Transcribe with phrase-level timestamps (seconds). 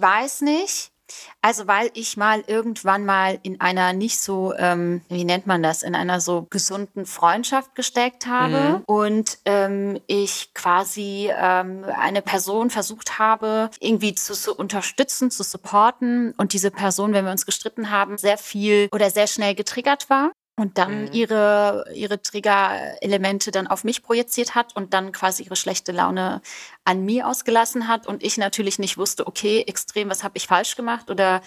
[0.00, 0.92] Ich weiß nicht.
[1.42, 5.82] Also weil ich mal irgendwann mal in einer nicht so, ähm, wie nennt man das,
[5.82, 8.82] in einer so gesunden Freundschaft gesteckt habe mhm.
[8.86, 16.32] und ähm, ich quasi ähm, eine Person versucht habe, irgendwie zu, zu unterstützen, zu supporten
[16.38, 20.30] und diese Person, wenn wir uns gestritten haben, sehr viel oder sehr schnell getriggert war
[20.60, 21.12] und dann mhm.
[21.12, 26.42] ihre, ihre Trigger-Elemente dann auf mich projiziert hat und dann quasi ihre schlechte Laune
[26.84, 30.76] an mir ausgelassen hat und ich natürlich nicht wusste, okay, extrem, was habe ich falsch
[30.76, 31.40] gemacht oder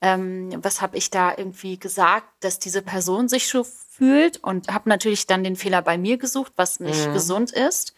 [0.00, 4.88] ähm, was habe ich da irgendwie gesagt, dass diese Person sich so fühlt und habe
[4.88, 7.14] natürlich dann den Fehler bei mir gesucht, was nicht mhm.
[7.14, 7.94] gesund ist.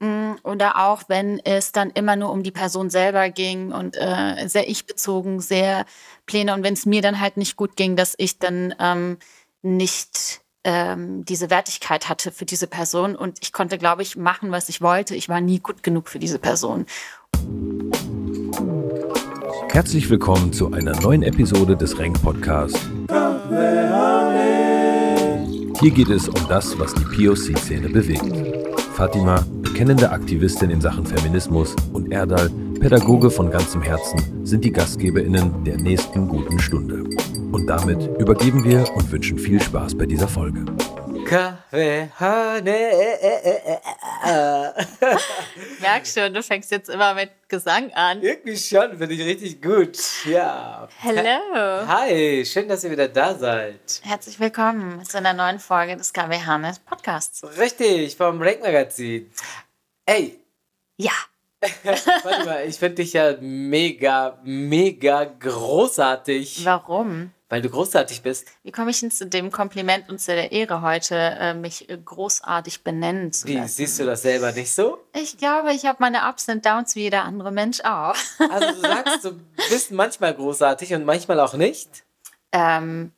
[0.00, 4.46] Mm, oder auch wenn es dann immer nur um die Person selber ging und äh,
[4.48, 5.86] sehr ich-bezogen, sehr
[6.26, 9.18] Pläne und wenn es mir dann halt nicht gut ging, dass ich dann ähm,
[9.64, 14.68] nicht ähm, diese Wertigkeit hatte für diese Person und ich konnte, glaube ich, machen, was
[14.68, 15.14] ich wollte.
[15.14, 16.86] Ich war nie gut genug für diese Person.
[19.70, 22.78] Herzlich willkommen zu einer neuen Episode des Renk Podcast.
[25.80, 28.32] Hier geht es um das, was die POC-Szene bewegt.
[28.94, 35.64] Fatima, bekennende Aktivistin in Sachen Feminismus, und Erdal, Pädagoge von ganzem Herzen, sind die GastgeberInnen
[35.64, 37.04] der nächsten guten Stunde.
[37.52, 40.64] Und damit übergeben wir und wünschen viel Spaß bei dieser Folge.
[41.24, 42.10] Kaffee.
[45.80, 48.22] Merkst schon, du fängst jetzt immer mit Gesang an.
[48.22, 49.98] Irgendwie schon, finde ich richtig gut.
[50.26, 50.88] Ja.
[51.02, 51.86] Hallo.
[51.86, 54.00] Hi, schön, dass ihr wieder da seid.
[54.02, 57.42] Herzlich willkommen zu einer neuen Folge des KW Hannes Podcasts.
[57.58, 59.30] Richtig, vom Rank Magazin.
[60.06, 60.38] Ey.
[60.96, 61.12] Ja.
[62.22, 66.64] Warte mal, ich finde dich ja mega, mega großartig.
[66.64, 67.30] Warum?
[67.48, 68.48] Weil du großartig bist.
[68.62, 72.82] Wie komme ich denn zu dem Kompliment und zu der Ehre heute, äh, mich großartig
[72.82, 73.68] benennen zu Wie, lassen?
[73.68, 74.98] siehst du das selber nicht so?
[75.14, 78.16] Ich glaube, ich habe meine Ups und Downs wie jeder andere Mensch auch.
[78.50, 79.32] Also du sagst, du
[79.70, 82.04] bist manchmal großartig und manchmal auch nicht?
[82.50, 83.12] Ähm,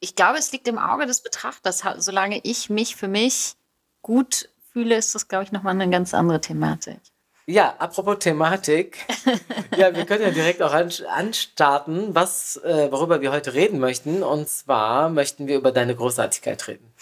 [0.00, 1.82] ich glaube, es liegt im Auge des Betrachters.
[1.98, 3.54] Solange ich mich für mich
[4.02, 6.98] gut fühle, ist das, glaube ich, nochmal eine ganz andere Thematik.
[7.48, 8.98] Ja, apropos Thematik.
[9.76, 14.24] ja, wir können ja direkt auch anstarten, was, äh, worüber wir heute reden möchten.
[14.24, 16.92] Und zwar möchten wir über deine Großartigkeit reden.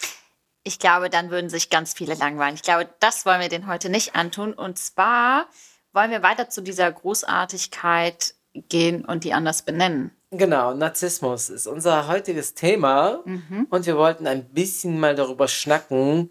[0.63, 2.53] Ich glaube, dann würden sich ganz viele langweilen.
[2.53, 4.53] Ich glaube, das wollen wir denen heute nicht antun.
[4.53, 5.47] Und zwar
[5.93, 8.35] wollen wir weiter zu dieser Großartigkeit
[8.69, 10.11] gehen und die anders benennen.
[10.29, 13.21] Genau, Narzissmus ist unser heutiges Thema.
[13.25, 13.65] Mhm.
[13.71, 16.29] Und wir wollten ein bisschen mal darüber schnacken,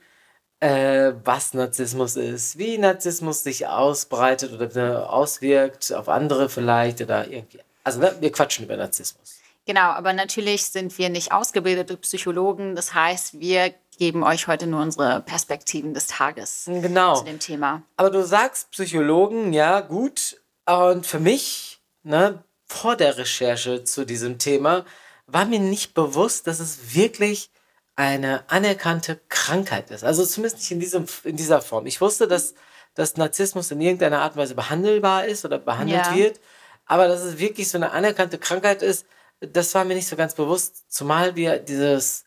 [0.65, 7.61] äh, was Narzissmus ist, wie Narzissmus sich ausbreitet oder auswirkt auf andere vielleicht oder irgendwie.
[7.83, 9.41] Also ne, wir quatschen über Narzissmus.
[9.67, 12.75] Genau, aber natürlich sind wir nicht ausgebildete Psychologen.
[12.77, 17.17] Das heißt, wir geben euch heute nur unsere Perspektiven des Tages genau.
[17.17, 17.83] zu dem Thema.
[17.99, 20.41] Aber du sagst Psychologen, ja, gut.
[20.65, 24.87] Und für mich, ne, vor der Recherche zu diesem Thema,
[25.27, 27.51] war mir nicht bewusst, dass es wirklich
[27.97, 30.05] eine anerkannte Krankheit ist.
[30.05, 31.87] Also zumindest nicht in, diesem, in dieser Form.
[31.87, 32.55] Ich wusste, dass,
[32.94, 36.15] dass Narzissmus in irgendeiner Art und Weise behandelbar ist oder behandelt ja.
[36.15, 36.41] wird,
[36.87, 39.06] aber dass es wirklich so eine anerkannte Krankheit ist,
[39.41, 42.25] das war mir nicht so ganz bewusst, zumal wir dieses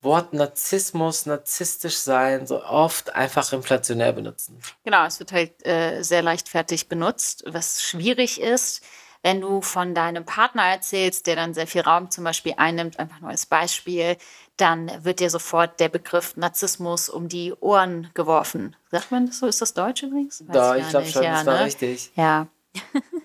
[0.00, 4.58] Wort Narzissmus, narzisstisch sein, so oft einfach inflationär benutzen.
[4.84, 8.82] Genau, es wird halt äh, sehr leichtfertig benutzt, was schwierig ist
[9.24, 13.20] wenn du von deinem Partner erzählst, der dann sehr viel Raum zum Beispiel einnimmt, einfach
[13.20, 14.18] nur als Beispiel,
[14.58, 18.76] dann wird dir sofort der Begriff Narzissmus um die Ohren geworfen.
[18.90, 19.46] Sagt man das so?
[19.46, 20.46] Ist das Deutsch übrigens?
[20.46, 21.64] Weiß da, ich glaube schon, ja, das war ne?
[21.64, 22.12] richtig.
[22.14, 22.48] Ja.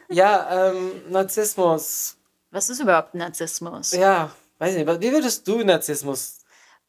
[0.10, 2.16] ja, ähm, Narzissmus.
[2.50, 3.92] Was ist überhaupt Narzissmus?
[3.92, 4.88] Ja, weiß nicht.
[4.88, 6.40] Wie würdest du Narzissmus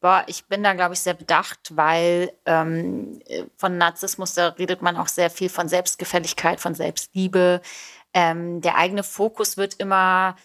[0.01, 3.19] Boah, ich bin da, glaube ich, sehr bedacht, weil ähm,
[3.55, 7.61] von Narzissmus, da redet man auch sehr viel von Selbstgefälligkeit, von Selbstliebe.
[8.13, 10.35] Ähm, der eigene Fokus wird immer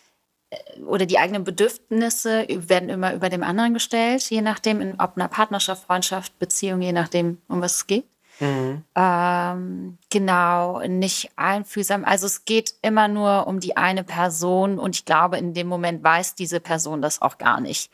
[0.50, 5.16] äh, oder die eigenen Bedürfnisse werden immer über dem anderen gestellt, je nachdem, in, ob
[5.16, 8.06] einer Partnerschaft, Freundschaft, Beziehung, je nachdem, um was es geht.
[8.41, 8.84] Mhm.
[8.94, 12.04] Ähm, genau, nicht einfühlsam.
[12.04, 16.04] Also es geht immer nur um die eine Person und ich glaube, in dem Moment
[16.04, 17.91] weiß diese Person das auch gar nicht,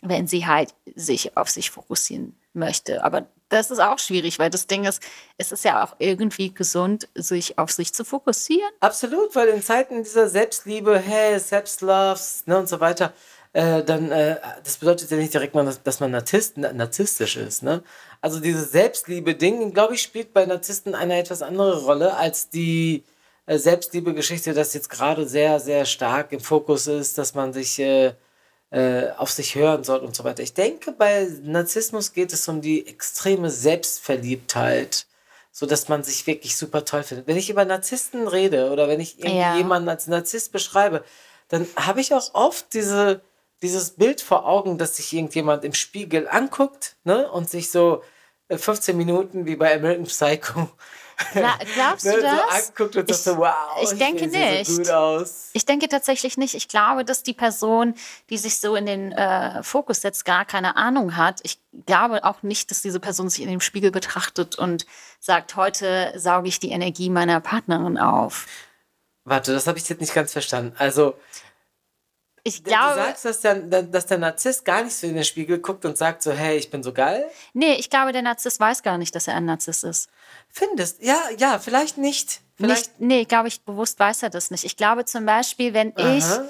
[0.00, 3.04] wenn sie halt sich auf sich fokussieren möchte.
[3.04, 5.02] Aber das ist auch schwierig, weil das Ding ist,
[5.38, 8.70] es ist ja auch irgendwie gesund, sich auf sich zu fokussieren.
[8.80, 13.12] Absolut, weil in Zeiten dieser Selbstliebe, hey, Selbstloves ne, und so weiter,
[13.52, 17.62] äh, dann, äh, das bedeutet ja nicht direkt mal, dass, dass man Narzisst, narzisstisch ist.
[17.62, 17.82] Ne?
[18.20, 23.04] Also dieses Selbstliebe-Ding, glaube ich, spielt bei Narzissten eine etwas andere Rolle als die
[23.46, 28.12] äh, Selbstliebe-Geschichte, das jetzt gerade sehr, sehr stark im Fokus ist, dass man sich äh,
[28.76, 30.42] äh, auf sich hören soll und so weiter.
[30.42, 35.06] Ich denke, bei Narzissmus geht es um die extreme Selbstverliebtheit.
[35.58, 37.26] so dass man sich wirklich super toll findet.
[37.26, 39.56] Wenn ich über Narzissten rede oder wenn ich Ja.
[39.56, 41.02] jemanden als Narzisst beschreibe,
[41.48, 43.22] dann habe ich auch oft diese,
[43.62, 48.02] dieses Bild vor Augen, dass sich irgendjemand im Spiegel anguckt ne, und sich so
[48.48, 50.68] äh, 15 Minuten wie bei American Psycho
[51.32, 52.32] Gla- glaubst du ne, das?
[52.66, 54.88] so anguckt und Ich- so, wow, ich denke sehe so nicht.
[54.88, 55.50] gut aus.
[55.54, 56.54] Ich denke tatsächlich nicht.
[56.54, 57.94] Ich glaube, dass die Person,
[58.28, 61.40] die sich so in den äh, Fokus setzt, gar keine Ahnung hat.
[61.42, 64.84] Ich glaube auch nicht, dass diese Person sich in dem Spiegel betrachtet und
[65.18, 68.46] sagt, heute sauge ich die Energie meiner Partnerin auf.
[69.24, 70.74] Warte, das habe ich jetzt nicht ganz verstanden.
[70.78, 71.14] Also,
[72.46, 75.58] Ich du glaube, sagst, dass der, dass der Narzisst gar nicht so in den Spiegel
[75.58, 77.28] guckt und sagt so, hey, ich bin so geil?
[77.54, 80.08] nee, ich glaube, der Narzisst weiß gar nicht, dass er ein Narzisst ist.
[80.48, 81.02] Findest?
[81.02, 82.42] Ja, ja, vielleicht nicht.
[82.54, 83.00] Vielleicht.
[83.00, 84.62] Nicht, nee, glaube ich, bewusst weiß er das nicht.
[84.62, 86.46] Ich glaube zum Beispiel, wenn ich Aha,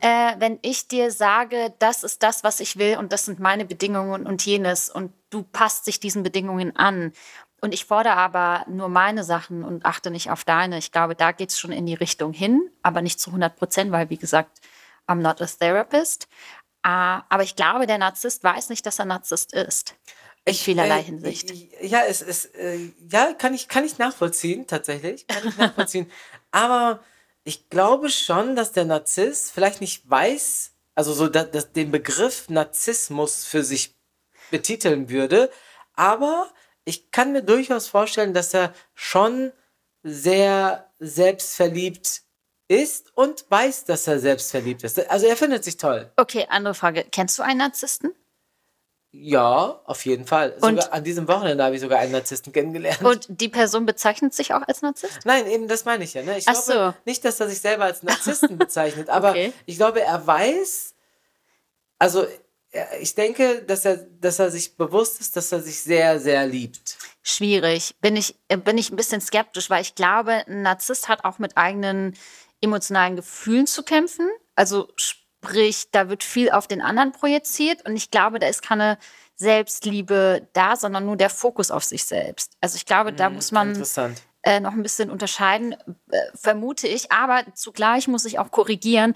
[0.00, 3.64] äh, wenn ich dir sage, das ist das, was ich will und das sind meine
[3.64, 7.12] Bedingungen und jenes und du passt dich diesen Bedingungen an
[7.60, 11.30] und ich fordere aber nur meine Sachen und achte nicht auf deine, ich glaube, da
[11.30, 14.60] geht es schon in die Richtung hin, aber nicht zu 100 Prozent, weil wie gesagt,
[15.08, 16.28] I'm not a therapist.
[16.84, 16.88] Äh,
[17.28, 19.94] aber ich glaube, der Narzisst weiß nicht, dass er Narzisst ist.
[20.44, 21.52] In vielerlei äh, Hinsicht.
[21.82, 25.26] Ja, es ist, äh, ja, kann ich, kann ich nachvollziehen, tatsächlich.
[25.26, 26.10] Kann ich nachvollziehen.
[26.50, 27.00] Aber
[27.44, 32.48] ich glaube schon, dass der Narzisst vielleicht nicht weiß, also so da, dass den Begriff
[32.48, 33.96] Narzissmus für sich
[34.50, 35.50] betiteln würde.
[35.94, 36.50] Aber
[36.84, 39.52] ich kann mir durchaus vorstellen, dass er schon
[40.02, 42.22] sehr selbstverliebt
[42.68, 45.08] ist und weiß, dass er selbstverliebt ist.
[45.10, 46.10] Also er findet sich toll.
[46.16, 47.04] Okay, andere Frage.
[47.10, 48.12] Kennst du einen Narzissten?
[49.10, 50.52] Ja, auf jeden Fall.
[50.60, 53.02] Und- Sogar an diesem Wochenende habe ich sogar einen Narzissten kennengelernt.
[53.02, 55.20] Und die Person bezeichnet sich auch als Narzisst?
[55.24, 56.22] Nein, eben das meine ich ja.
[56.22, 56.36] Ne?
[56.36, 57.02] Ich Ach glaube so.
[57.06, 59.52] nicht, dass er sich selber als Narzissten bezeichnet, aber Okay.
[59.64, 60.94] ich glaube, er weiß,
[61.98, 62.26] also
[63.00, 66.98] ich denke, dass er, dass er sich bewusst ist, dass er sich sehr, sehr liebt.
[67.22, 67.94] Schwierig.
[68.02, 71.38] Bin ich, äh, bin ich ein bisschen skeptisch, weil ich glaube, ein Narzisst hat auch
[71.38, 72.14] mit eigenen
[72.60, 74.28] emotionalen Gefühlen zu kämpfen.
[74.54, 78.98] Also sprich, da wird viel auf den anderen projiziert und ich glaube, da ist keine
[79.36, 82.56] Selbstliebe da, sondern nur der Fokus auf sich selbst.
[82.60, 83.80] Also ich glaube, da muss man
[84.42, 85.74] äh, noch ein bisschen unterscheiden,
[86.10, 87.12] äh, vermute ich.
[87.12, 89.14] Aber zugleich muss ich auch korrigieren.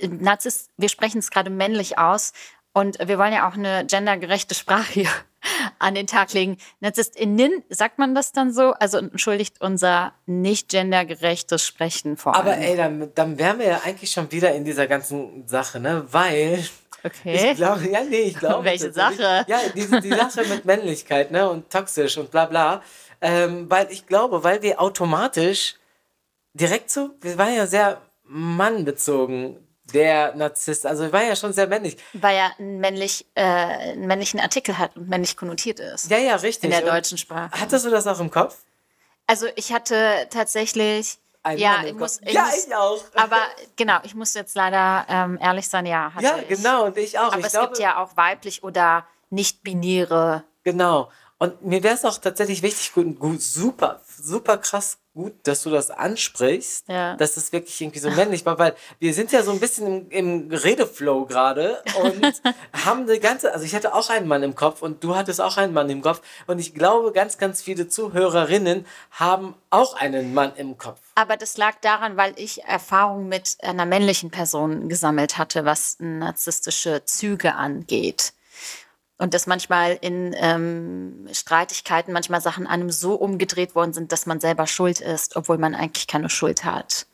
[0.00, 2.32] Narzisst, wir sprechen es gerade männlich aus
[2.78, 5.08] und wir wollen ja auch eine gendergerechte Sprache hier
[5.80, 6.58] an den Tag legen.
[6.78, 8.72] NarzisstInnen, sagt man das dann so?
[8.72, 12.46] Also entschuldigt unser nicht gendergerechtes Sprechen vor allem.
[12.46, 16.06] Aber ey, dann, dann wären wir ja eigentlich schon wieder in dieser ganzen Sache, ne?
[16.10, 16.64] Weil
[17.02, 17.50] okay.
[17.50, 18.64] ich glaube, ja, nee, ich glaube.
[18.64, 19.44] Welche Sache?
[19.48, 21.50] Ja, die, die Sache mit Männlichkeit, ne?
[21.50, 22.82] Und toxisch und bla bla.
[23.20, 25.74] Ähm, weil ich glaube, weil wir automatisch
[26.54, 29.56] direkt so, wir waren ja sehr mannbezogen,
[29.92, 30.86] der Narzisst.
[30.86, 31.96] Also waren ja schon sehr männlich.
[32.12, 36.10] Weil er einen, männlich, äh, einen männlichen Artikel hat und männlich konnotiert ist.
[36.10, 36.64] Ja, ja, richtig.
[36.64, 37.50] in der Und deutschen Sprache.
[37.52, 38.56] Hattest du das auch im Kopf?
[39.26, 41.18] Also ich hatte tatsächlich.
[41.44, 43.04] Ein ja, ich muss, ich ja, muss, ich auch.
[43.14, 43.40] Aber
[43.76, 46.12] genau, ich muss jetzt leider ähm, ehrlich sein, ja.
[46.12, 46.48] Hatte ja, ich.
[46.48, 47.32] genau, und ich auch.
[47.32, 50.44] Aber ich es glaube, gibt ja auch weiblich oder nicht-binäre.
[50.64, 51.10] Genau.
[51.38, 55.70] Und mir wäre es auch tatsächlich wichtig, gut, gut, super, super krass gut, dass du
[55.70, 57.16] das ansprichst, Ja.
[57.16, 60.48] dass es wirklich irgendwie so männlich war, weil wir sind ja so ein bisschen im,
[60.48, 62.40] im Redeflow gerade und
[62.84, 65.56] haben eine ganze, also ich hatte auch einen Mann im Kopf und du hattest auch
[65.56, 70.52] einen Mann im Kopf und ich glaube, ganz, ganz viele Zuhörerinnen haben auch einen Mann
[70.54, 71.00] im Kopf.
[71.16, 77.04] Aber das lag daran, weil ich Erfahrung mit einer männlichen Person gesammelt hatte, was narzisstische
[77.04, 78.32] Züge angeht.
[79.18, 84.38] Und dass manchmal in ähm, Streitigkeiten manchmal Sachen einem so umgedreht worden sind, dass man
[84.38, 87.06] selber schuld ist, obwohl man eigentlich keine Schuld hat.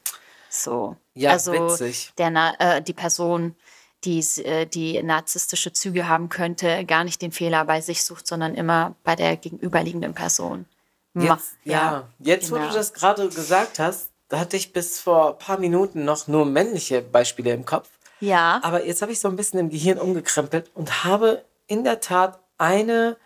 [0.50, 0.96] So.
[1.14, 2.12] Ja, also witzig.
[2.18, 3.56] Der, äh, die Person,
[4.04, 8.54] die, äh, die narzisstische Züge haben könnte, gar nicht den Fehler bei sich sucht, sondern
[8.54, 10.66] immer bei der gegenüberliegenden Person.
[11.14, 12.68] Jetzt, ja, jetzt, wo genau.
[12.68, 16.44] du das gerade gesagt hast, da hatte ich bis vor ein paar Minuten noch nur
[16.44, 17.88] männliche Beispiele im Kopf.
[18.18, 18.60] Ja.
[18.64, 22.40] Aber jetzt habe ich so ein bisschen im Gehirn umgekrempelt und habe in der Tat
[22.58, 23.16] eine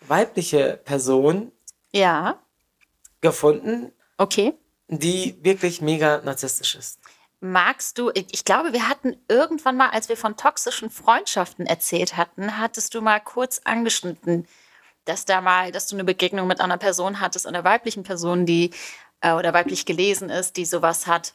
[0.00, 1.52] weibliche Person
[1.92, 2.38] Ja.
[3.20, 4.54] gefunden, Okay.
[4.88, 7.00] die wirklich mega narzisstisch ist.
[7.40, 12.58] Magst du, ich glaube, wir hatten irgendwann mal, als wir von toxischen Freundschaften erzählt hatten,
[12.58, 14.48] hattest du mal kurz angeschnitten,
[15.04, 18.70] dass da mal, dass du eine Begegnung mit einer Person hattest, einer weiblichen Person, die
[19.20, 21.34] äh, oder weiblich gelesen ist, die sowas hat.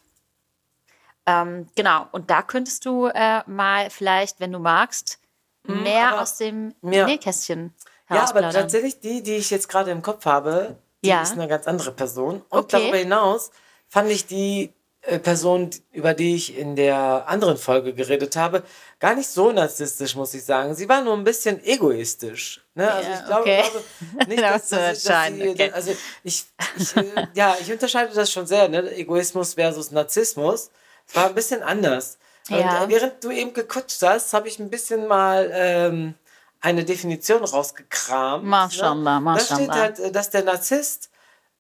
[1.28, 5.20] Ähm, genau, und da könntest du äh, mal vielleicht, wenn du magst,
[5.64, 7.06] mehr aber- aus dem Ja.
[7.06, 7.74] Nähkästchen
[8.10, 11.22] Ja, aber tatsächlich die, die ich jetzt gerade im Kopf habe, die Ja.
[11.24, 12.42] ist eine ganz andere Person.
[12.50, 12.68] Und Okay.
[12.80, 13.52] darüber hinaus
[13.88, 18.62] fand ich die äh, Person, über die ich in der anderen Folge geredet habe,
[19.00, 20.76] gar nicht so narzisstisch, muss ich sagen.
[20.76, 22.64] Sie war nur ein bisschen egoistisch.
[22.76, 22.92] Ne?
[22.92, 23.64] Also Ja, ich glaube, okay.
[23.72, 25.72] glaube nicht, dass, Das dass, dass sie, okay.
[25.72, 26.46] also ich,
[26.78, 28.92] ich äh, ja, ich unterscheide das schon sehr, ne?
[28.96, 30.70] Egoismus versus Narzissmus.
[31.08, 32.20] Es war ein bisschen anders.
[32.52, 32.84] Ja.
[32.84, 36.16] Und, äh, während du eben gequatscht hast, habe ich ein bisschen mal ähm,
[36.60, 38.44] eine Definition rausgekramt.
[38.44, 39.34] Mashallah, ne?
[39.36, 41.10] Da steht halt, äh, dass der Narzisst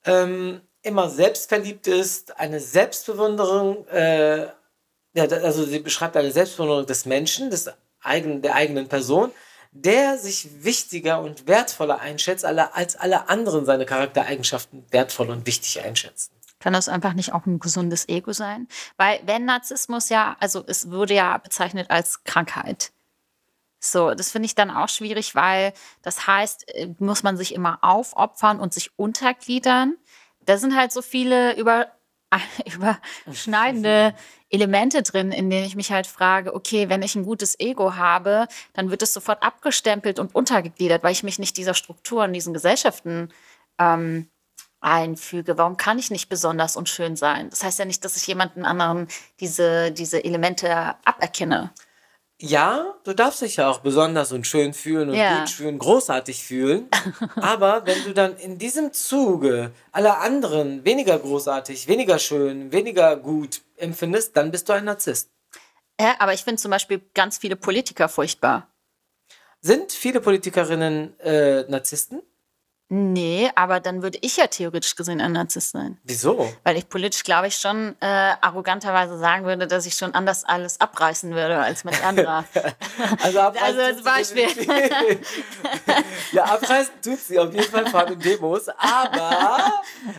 [0.06, 4.48] ähm, immer selbstverliebt ist, eine Selbstbewunderung, äh,
[5.14, 7.70] ja, also sie beschreibt eine Selbstbewunderung des Menschen, des
[8.02, 9.32] eigenen, der eigenen Person,
[9.72, 16.32] der sich wichtiger und wertvoller einschätzt, als alle anderen seine Charaktereigenschaften wertvoll und wichtig einschätzen.
[16.62, 18.68] Kann das einfach nicht auch ein gesundes Ego sein?
[18.96, 22.94] Weil wenn Narzissmus ja, also es wurde ja bezeichnet als Krankheit.
[23.84, 27.80] So, das finde ich dann auch schwierig, weil das heißt, äh, muss man sich immer
[27.82, 29.98] aufopfern und sich untergliedern.
[30.46, 31.88] Da sind halt so viele über,
[33.25, 34.13] überschneidende
[34.51, 38.48] Elemente drin, in denen ich mich halt frage, okay, wenn ich ein gutes Ego habe,
[38.74, 42.53] dann wird es sofort abgestempelt und untergegliedert, weil ich mich nicht dieser Struktur in diesen
[42.53, 43.30] Gesellschaften
[43.80, 44.30] ähm,
[44.82, 45.58] einfüge.
[45.58, 47.50] Warum kann ich nicht besonders und schön sein?
[47.50, 49.08] Das heißt ja nicht, dass ich jemanden anderen
[49.40, 51.72] diese, diese Elemente aberkenne.
[52.44, 55.42] Ja, du darfst dich ja auch besonders und schön fühlen und Ja.
[55.42, 56.90] gut fühlen, großartig fühlen.
[57.36, 63.62] Aber wenn du dann in diesem Zuge alle anderen weniger großartig, weniger schön, weniger gut
[63.78, 65.30] empfindest, dann bist du ein Narzisst.
[66.00, 68.68] Ja, aber ich finde zum Beispiel ganz viele Politiker furchtbar.
[69.62, 72.24] Sind viele Politikerinnen äh, Narzissten?
[72.94, 75.98] Nee, aber dann würde ich ja theoretisch gesehen ein Narzisst sein.
[76.04, 76.54] Wieso?
[76.66, 80.82] Weil ich politisch, glaube ich, schon äh, arroganterweise sagen würde, dass ich schon anders alles
[80.82, 82.44] abreißen würde als mit anderer.
[83.24, 84.46] Also, abreißen Also als Beispiel.
[86.34, 89.72] ja, abreißen tut sie auf jeden Fall vor den Demos, aber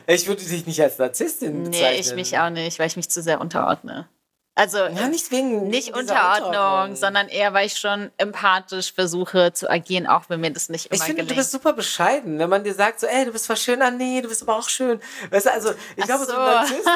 [0.06, 1.90] ich würde dich nicht als Narzisstin bezeichnen.
[1.92, 4.08] nee, ich mich auch nicht, weil ich mich zu sehr unterordne.
[4.54, 10.06] Also Ja, nicht wegen nicht Unterordnung, sondern eher, weil ich schon empathisch versuche zu agieren,
[10.06, 11.30] auch wenn mir das nicht immer Ich finde, gelingt.
[11.30, 13.90] du bist super bescheiden, wenn man dir sagt, so, ey, du bist voll schön, ah
[13.90, 15.00] nee, du bist aber auch schön.
[15.30, 16.32] Weißt du, also, ich Ach glaube, so.
[16.32, 16.36] so.
[16.38, 16.88] ein Narzisst,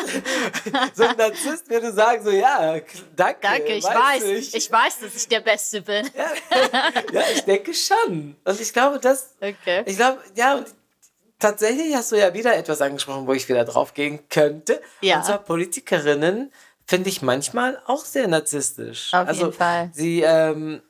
[0.95, 2.75] so ein Narzisst würde sagen, so, ja,
[3.17, 3.39] danke.
[3.41, 4.55] Danke, ich weiß, Ich.
[4.55, 6.11] ich weiß, dass ich der Beste bin.
[7.13, 8.37] ja, ich denke schon.
[8.45, 9.83] Und ich glaube, das, Okay.
[9.87, 10.67] ich glaube, ja, und
[11.39, 14.81] tatsächlich hast du ja wieder etwas angesprochen, wo ich wieder drauf gehen könnte.
[15.01, 15.17] Ja.
[15.19, 16.53] Und zwar Politikerinnen
[16.87, 19.13] finde ich manchmal auch sehr narzisstisch.
[19.13, 19.91] Auf also, jeden Fall.
[19.93, 20.83] Sie, ähm,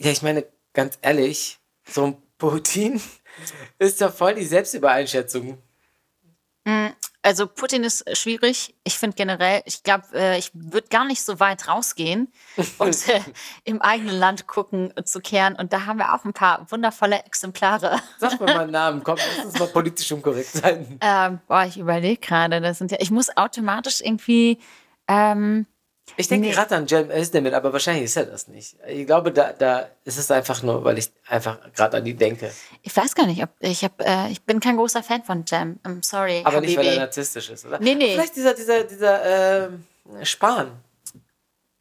[0.00, 3.00] ja, ich meine, ganz ehrlich, so ein Putin
[3.78, 5.58] ist ja voll die Selbstübereinschätzung.
[7.22, 8.74] Also Putin ist schwierig.
[8.82, 12.32] Ich finde generell, ich glaube, äh, ich würde gar nicht so weit rausgehen
[12.78, 13.20] und äh,
[13.64, 15.54] im eigenen Land gucken äh, zu kehren.
[15.54, 18.00] Und da haben wir auch ein paar wundervolle Exemplare.
[18.18, 20.98] Sag mal meinen Namen, komm, lass uns mal politisch unkorrekt sein.
[21.12, 24.58] Ähm, boah, ich überlege gerade, das sind ja, ich muss automatisch irgendwie,
[25.10, 25.66] ähm,
[26.16, 26.52] Ich denke Nee.
[26.54, 28.76] gerade an Cem Özdemir, aber wahrscheinlich ist er das nicht.
[28.88, 32.50] Ich glaube, da, da ist es einfach nur, weil ich einfach gerade an die denke.
[32.82, 35.78] ich weiß gar nicht, ob ich habe, äh, ich bin kein großer Fan von Jam.
[35.84, 36.42] I'm sorry.
[36.44, 37.00] Aber nicht, weil er Habibi.
[37.04, 37.78] narzisstisch ist, oder?
[37.80, 38.12] Nee, nee.
[38.14, 39.84] Vielleicht dieser, dieser, dieser ähm,
[40.22, 40.72] Spahn.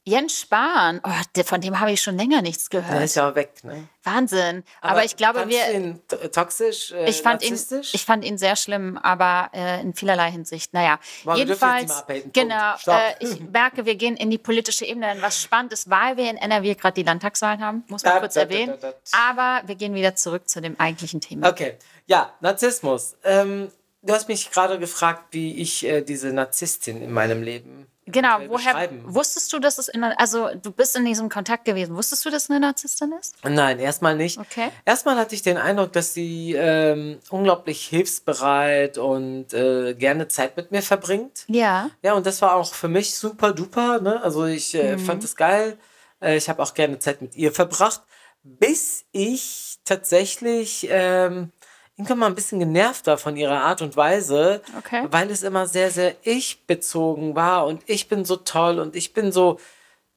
[0.10, 3.04] Jens Spahn, oh, der, von dem habe ich schon länger nichts Der gehört.
[3.04, 3.88] ist ja auch weg, ne?
[4.04, 4.64] Wahnsinn.
[4.82, 7.94] Aber, ich glaube, wir, ihn to- toxisch, äh, Ich fand, ihn, narzisstisch?
[7.94, 10.74] ich fand ihn sehr schlimm, aber äh, in vielerlei Hinsicht.
[10.74, 15.14] Naja, Boah, jedenfalls, genau, äh, ich merke, wir gehen in die politische Ebene.
[15.14, 18.20] Denn was spannend ist, weil wir in NRW gerade die Landtagswahlen haben, muss man Da,
[18.20, 18.78] kurz da, erwähnen.
[18.82, 19.30] da, da.
[19.30, 21.48] Aber wir gehen wieder zurück zu dem eigentlichen Thema.
[21.50, 21.76] Okay,
[22.08, 23.16] ja, Narzissmus.
[23.24, 23.70] Ähm,
[24.02, 28.50] du hast mich gerade gefragt, wie ich äh, diese Narzisstin in meinem Leben Genau, eventuell
[28.50, 31.96] woher wusstest du, dass es in, also du bist in diesem Kontakt gewesen.
[31.96, 33.36] Wusstest du, dass es eine Narzisstin ist?
[33.44, 34.38] Nein, erstmal nicht.
[34.38, 34.70] Okay.
[34.86, 40.72] Erstmal hatte ich den Eindruck, dass sie ähm, unglaublich hilfsbereit und äh, gerne Zeit mit
[40.72, 41.46] mir verbringt.
[41.48, 41.90] Ja.
[42.02, 44.00] Ja, und das war auch für mich super duper.
[44.02, 44.22] Ne?
[44.24, 45.00] Also ich äh, Mhm.
[45.00, 45.78] fand es geil.
[46.22, 48.02] Äh, ich habe auch gerne Zeit mit ihr verbracht,
[48.44, 51.52] bis ich tatsächlich ähm,
[52.00, 55.06] irgendwann mal ein bisschen genervt war von ihrer Art und Weise, Okay.
[55.12, 59.34] weil es immer sehr, sehr ich-bezogen war und ich bin so toll und ich bin
[59.34, 59.60] so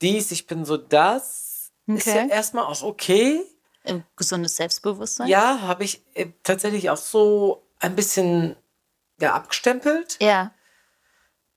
[0.01, 1.73] dies, ich bin so das.
[1.89, 2.29] Ist ja Okay.
[2.31, 3.43] erstmal auch okay.
[3.85, 5.27] Ein gesundes Selbstbewusstsein?
[5.27, 8.55] Ja, habe ich äh, tatsächlich auch so ein bisschen
[9.21, 10.53] ja, abgestempelt, Ja.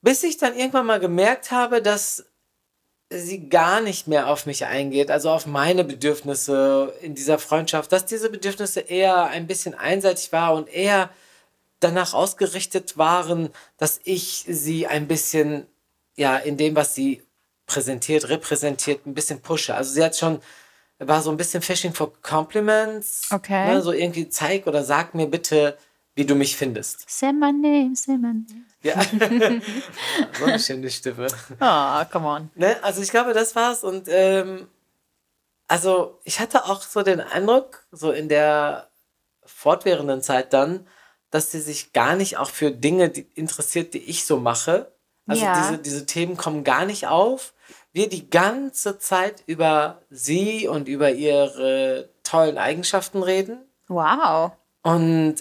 [0.01, 2.25] bis ich dann irgendwann mal gemerkt habe, dass
[3.09, 8.05] sie gar nicht mehr auf mich eingeht, also auf meine Bedürfnisse in dieser Freundschaft, dass
[8.05, 11.09] diese Bedürfnisse eher ein bisschen einseitig war und eher
[11.79, 15.67] danach ausgerichtet waren, dass ich sie ein bisschen,
[16.15, 17.21] ja, in dem, was sie
[17.67, 19.75] präsentiert, repräsentiert, ein bisschen pushe.
[19.75, 20.39] Also sie hat schon,
[20.99, 23.29] war so ein bisschen Fishing for Compliments.
[23.31, 23.73] Okay.
[23.73, 25.77] Ne, so irgendwie zeig oder sag mir bitte,
[26.15, 27.09] wie du mich findest.
[27.09, 28.65] Say my name, say my name.
[28.85, 29.01] Ja,
[30.37, 31.27] so eine schöne Stimme.
[31.59, 32.49] Oh, come on.
[32.55, 32.77] Ne?
[32.83, 33.83] Also ich glaube, das war's.
[33.83, 34.67] Und ähm,
[35.67, 38.89] also ich hatte auch so den Eindruck, so in der
[39.43, 40.87] fortwährenden Zeit dann,
[41.31, 44.91] dass sie sich gar nicht auch für Dinge die, interessiert, die ich so mache.
[45.27, 45.57] Also Ja.
[45.59, 47.53] diese, diese Themen kommen gar nicht auf.
[47.91, 53.57] Wir die ganze Zeit über sie und über ihre tollen Eigenschaften reden.
[53.87, 54.51] Wow.
[54.83, 55.37] Und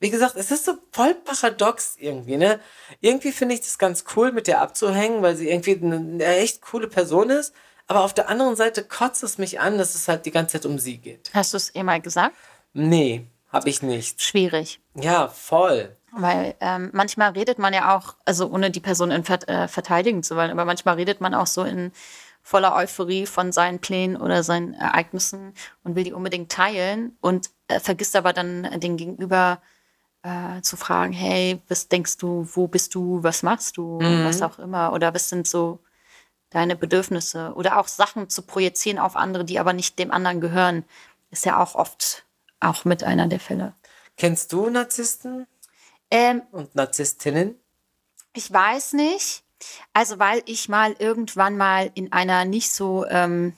[0.00, 2.58] wie gesagt, es ist so voll paradox irgendwie, ne?
[3.00, 6.88] Irgendwie finde ich das ganz cool, mit der abzuhängen, weil sie irgendwie eine, echt coole
[6.88, 7.54] Person ist.
[7.86, 10.66] Aber auf der anderen Seite kotzt es mich an, dass es halt die ganze Zeit
[10.66, 11.30] um sie geht.
[11.34, 12.34] Hast du es eh mal gesagt?
[12.72, 14.22] Nee, habe ich nicht.
[14.22, 14.80] Schwierig.
[14.94, 15.96] Ja, voll.
[16.12, 20.34] Weil ähm, manchmal redet man ja auch, also ohne die Person in, äh, verteidigen zu
[20.34, 21.92] wollen, aber manchmal redet man auch so in
[22.42, 25.52] voller Euphorie von seinen Plänen oder seinen Ereignissen
[25.84, 29.60] und will die unbedingt teilen und äh, vergisst aber dann den Gegenüber
[30.22, 34.58] äh, zu fragen, hey, was denkst du, wo bist du, was machst du, was auch
[34.58, 35.78] immer oder was sind so
[36.50, 40.84] deine Bedürfnisse oder auch Sachen zu projizieren auf andere, die aber nicht dem anderen gehören,
[41.30, 42.24] ist ja auch oft
[42.58, 43.72] auch mit einer der Fälle.
[44.16, 45.46] Kennst du Narzissten
[46.10, 47.54] Ähm, und Narzisstinnen?
[48.34, 49.44] Ich weiß nicht.
[49.92, 53.54] Also, weil ich mal irgendwann mal in einer nicht so, ähm,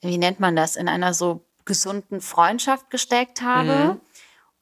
[0.00, 4.00] wie nennt man das, in einer so gesunden Freundschaft gesteckt habe.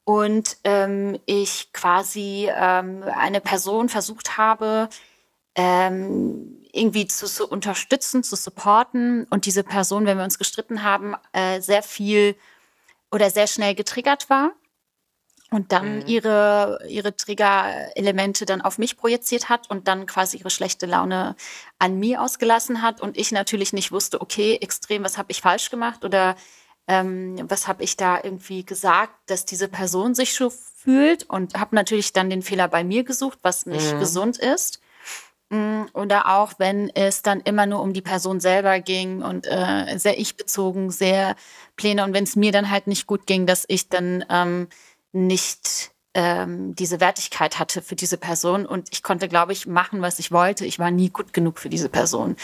[0.05, 4.89] Und ähm, ich quasi ähm, eine Person versucht habe,
[5.55, 9.27] ähm, irgendwie zu, zu unterstützen, zu supporten.
[9.31, 12.35] Und diese Person, wenn wir uns gestritten haben, äh, sehr viel
[13.11, 14.53] oder sehr schnell getriggert war
[15.53, 20.87] und dann ihre, ihre Trigger-Elemente dann auf mich projiziert hat und dann quasi ihre schlechte
[20.87, 21.37] Laune
[21.79, 25.71] an mir ausgelassen hat und ich natürlich nicht wusste, okay, extrem, was habe ich falsch
[25.71, 26.37] gemacht oder
[26.89, 31.75] ähm, was habe ich da irgendwie gesagt, dass diese Person sich so fühlt und habe
[31.75, 34.81] natürlich dann den Fehler bei mir gesucht, was nicht gesund ist.
[35.51, 39.99] Mm, Oder auch, wenn es dann immer nur um die Person selber ging und äh,
[39.99, 41.37] sehr ich-bezogen, sehr
[41.77, 42.05] Pläne.
[42.05, 44.69] Und wenn es mir dann halt nicht gut ging, dass ich dann ähm,
[45.13, 48.67] nicht ähm, diese Wertigkeit hatte für diese Person.
[48.67, 50.65] Und ich konnte, glaube ich, machen, was ich wollte.
[50.65, 52.37] Ich war nie gut genug für diese Person.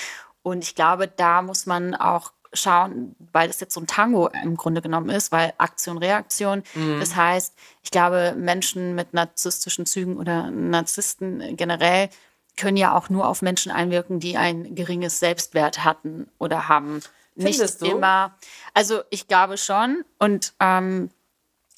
[0.42, 4.56] Und ich glaube, da muss man auch schauen, weil das jetzt so ein Tango im
[4.56, 6.63] Grunde genommen ist, weil Aktion, Reaktion.
[7.00, 12.08] Das heißt, ich glaube, Menschen mit narzisstischen Zügen oder Narzissten generell
[12.56, 17.02] können ja auch nur auf Menschen einwirken, die ein geringes Selbstwert hatten oder haben.
[17.37, 17.97] Findest Nicht du?
[17.97, 18.37] immer.
[18.75, 20.04] Also ich glaube schon.
[20.19, 21.11] Und ähm,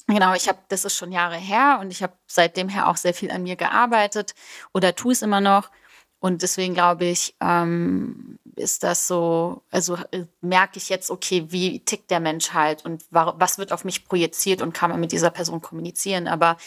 [0.07, 3.13] Genau, ich habe, das ist schon Jahre her und ich habe seitdem her auch sehr
[3.13, 4.35] viel an mir gearbeitet
[4.73, 5.69] oder tue es immer noch.
[6.21, 11.79] Und deswegen glaube ich, ähm, ist das so, also äh, merke ich jetzt, okay, wie
[11.79, 15.11] tickt der Mensch halt und wa was wird auf mich projiziert und kann man mit
[15.11, 16.27] dieser Person kommunizieren.
[16.27, 16.57] Aber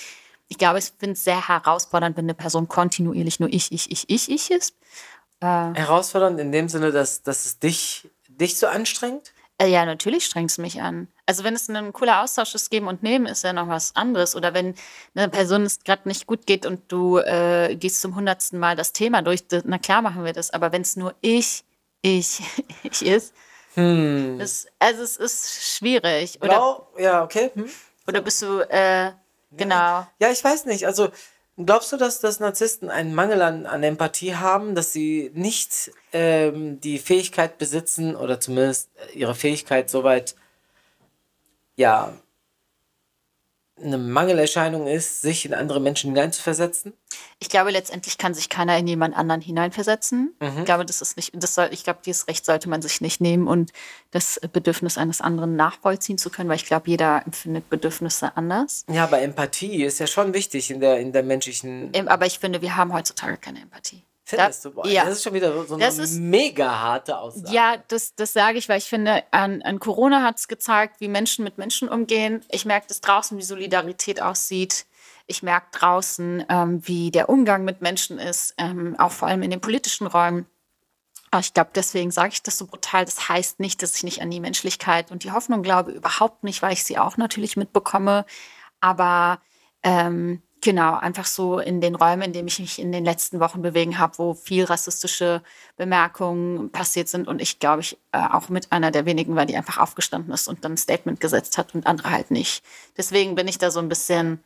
[0.48, 4.10] ich glaube, ich finde es sehr herausfordernd, wenn eine Person kontinuierlich nur ich, ich, ich,
[4.10, 4.74] ich, ich ist.
[5.74, 9.33] Herausfordernd in dem Sinne, dass, dass es dich, dich so anstrengt?
[9.58, 11.08] Äh, ja, natürlich strengt es mich an.
[11.26, 14.34] Also wenn es ein cooler Austausch ist, geben und nehmen, ist ja noch was anderes.
[14.34, 14.74] Oder wenn
[15.14, 18.92] eine Person es gerade nicht gut geht und du äh, gehst zum hundertsten Mal das
[18.92, 20.50] Thema durch, na klar machen wir das.
[20.50, 21.64] Aber wenn es nur ich,
[22.02, 22.40] ich,
[22.82, 23.32] ich ist,
[23.76, 26.38] ist, also es ist schwierig.
[26.40, 27.50] Oder, Genau, ja, okay.
[27.54, 27.70] Hm.
[28.06, 29.12] oder bist du, äh,
[29.52, 30.06] genau.
[30.20, 30.86] Ja, ich weiß nicht.
[30.86, 31.10] Also,
[31.56, 36.80] glaubst du, dass, dass Narzissten einen Mangel an, an Empathie haben, dass sie nicht ähm,
[36.80, 40.34] die Fähigkeit besitzen oder zumindest ihre Fähigkeit soweit,
[41.76, 42.12] ja,
[43.80, 46.92] eine Mangelerscheinung ist, sich in andere Menschen hineinzuversetzen?
[47.38, 50.34] Ich glaube, letztendlich kann sich keiner in jemand anderen hineinversetzen.
[50.58, 53.20] Ich glaube, das ist nicht, das soll, ich glaube, dieses Recht sollte man sich nicht
[53.20, 53.72] nehmen und
[54.12, 58.84] das Bedürfnis eines anderen nachvollziehen zu können, weil ich glaube, jeder empfindet Bedürfnisse anders.
[58.90, 61.92] Ja, aber Empathie ist ja schon wichtig in der, in der menschlichen.
[62.08, 64.02] Aber ich finde, wir haben heutzutage keine Empathie.
[64.26, 64.74] Findest Da- du?
[64.76, 65.04] Boah, ja.
[65.04, 67.52] Das ist schon wieder so- eine ist- mega harte Aussage.
[67.54, 71.08] Ja, das, das sage ich, weil ich finde, an, an Corona hat es gezeigt, wie
[71.08, 72.42] Menschen mit Menschen umgehen.
[72.50, 74.86] Ich merke das draußen, wie Solidarität aussieht.
[75.26, 79.50] Ich merke draußen, ähm, wie der Umgang mit Menschen ist, ähm, auch vor allem in
[79.50, 80.46] den politischen Räumen.
[81.30, 83.04] Aber ich glaube, deswegen sage ich das so brutal.
[83.04, 86.62] Das heißt nicht, dass ich nicht an die Menschlichkeit und die Hoffnung glaube, überhaupt nicht,
[86.62, 88.24] weil ich sie auch natürlich mitbekomme.
[88.80, 89.40] Aber
[89.82, 93.62] ähm, genau, einfach so in den Räumen, in denen ich mich in den letzten Wochen
[93.62, 95.42] bewegen habe, wo viel rassistische
[95.76, 99.56] Bemerkungen passiert sind und ich glaube ich äh, auch mit einer der wenigen war, die
[99.56, 102.64] einfach aufgestanden ist und dann ein Statement gesetzt hat und andere halt nicht.
[102.96, 104.42] Deswegen bin ich da so ein bisschen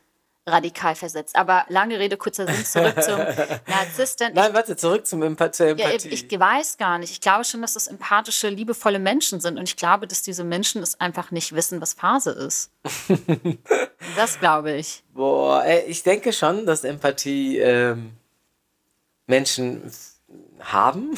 [0.49, 1.35] radikal versetzt.
[1.35, 3.17] Aber lange Rede, kurzer Sinn, zurück zum
[3.67, 4.33] Narzissten.
[4.33, 6.09] Nein, warte, zurück zum Empa zur Ja, Empathie.
[6.09, 7.11] ich weiß gar nicht.
[7.11, 9.57] Ich glaube schon, dass das empathische, liebevolle Menschen sind.
[9.57, 12.71] Und ich glaube, dass diese Menschen es einfach nicht wissen, was Phase ist.
[14.15, 15.03] das glaube ich.
[15.13, 18.13] Boah, ich denke schon, dass Empathie ähm,
[19.27, 19.91] Menschen
[20.61, 21.17] haben.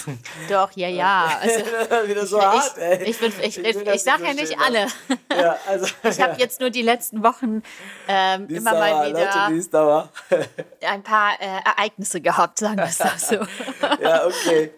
[0.50, 1.32] Doch, ja, ja.
[1.42, 3.04] Also, Wieder so ich, hart, ey.
[3.04, 4.88] ich, bin, ich, ich, ich, sage ja nicht alle.
[5.36, 7.64] Ja, also, Ich habe jetzt nur die letzten Wochen
[8.08, 10.10] ähm, die immer mal wieder Leute,
[10.82, 13.36] ein paar äh, Ereignisse gehabt, sagen wir es doch so.
[14.02, 14.72] ja, okay.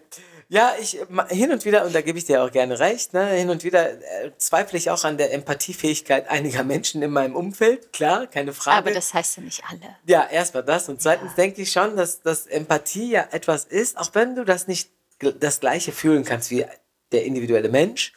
[0.54, 3.50] Ja, ich hin und wieder, und da gebe ich dir auch gerne recht, ne, hin
[3.50, 8.28] und wieder äh, zweifle ich auch an der Empathiefähigkeit einiger Menschen in meinem Umfeld, klar,
[8.28, 8.78] keine Frage.
[8.78, 9.96] Aber das heißt ja nicht alle.
[10.06, 10.88] Ja, erstmal das.
[10.88, 14.68] Und zweitens denke ich schon, dass, dass Empathie ja etwas ist, auch wenn du das
[14.68, 16.64] nicht das Gleiche fühlen kannst wie
[17.10, 18.12] der individuelle Mensch,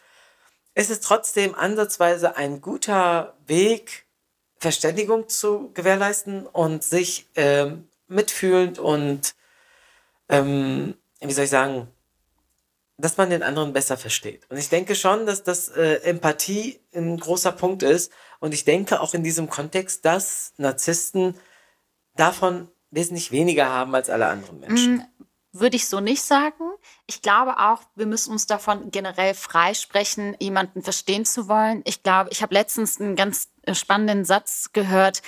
[0.76, 4.06] ist es trotzdem ansatzweise ein guter Weg,
[4.60, 9.34] Verständigung zu gewährleisten und sich ähm, mitfühlend und,
[10.30, 11.88] ähm, wie soll ich sagen,
[12.98, 14.50] dass man den anderen besser versteht.
[14.50, 18.12] Und ich denke schon, dass das äh, Empathie ein großer Punkt ist.
[18.40, 21.36] Und ich denke auch in diesem Kontext, dass Narzissten
[22.16, 25.06] davon wesentlich weniger haben als alle anderen Menschen.
[25.52, 26.64] Würde ich so nicht sagen.
[27.06, 31.82] Ich glaube auch, wir müssen uns davon generell freisprechen, jemanden verstehen zu wollen.
[31.86, 35.22] Ich glaube, ich habe letztens einen ganz äh, spannenden Satz gehört,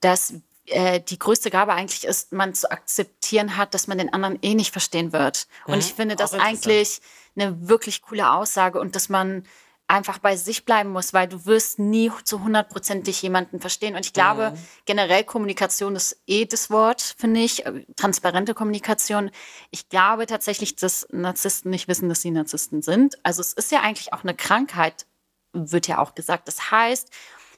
[0.00, 0.34] dass
[0.66, 4.54] äh, die größte Gabe eigentlich ist, man zu akzeptieren hat, dass man den anderen eh
[4.54, 5.46] nicht verstehen wird.
[5.66, 6.40] Und ich finde das Mhm.
[6.40, 6.66] Auch interessant.
[6.66, 7.00] eigentlich
[7.36, 9.44] eine wirklich coole Aussage und dass man
[9.88, 13.94] einfach bei sich bleiben muss, weil du wirst nie zu hundertprozentig jemanden verstehen.
[13.94, 14.58] Und ich glaube, Mhm.
[14.84, 17.64] generell Kommunikation ist eh das Wort, finde ich.
[17.66, 19.30] äh, Transparente Kommunikation.
[19.70, 23.16] Ich glaube tatsächlich, dass Narzissten nicht wissen, dass sie Narzissten sind.
[23.22, 25.06] Also es ist ja eigentlich auch eine Krankheit,
[25.52, 26.48] wird ja auch gesagt.
[26.48, 27.08] Das heißt,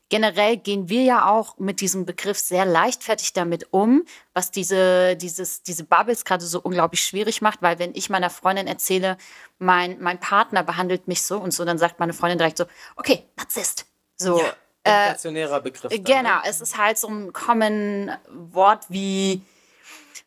[0.08, 5.62] generell gehen wir ja auch mit diesem Begriff sehr leichtfertig damit um, was diese, dieses,
[5.62, 9.16] diese Bubbles gerade so unglaublich schwierig macht, weil wenn ich meiner Freundin erzähle,
[9.58, 12.64] mein, mein Partner behandelt mich so und so, dann sagt meine Freundin direkt so,
[12.96, 13.86] okay, Narzisst.
[14.16, 14.42] So,
[14.84, 15.90] Inflationärer Begriff.
[15.92, 16.42] dann, genau, Ne?
[16.46, 19.42] es ist halt so ein common Wort wie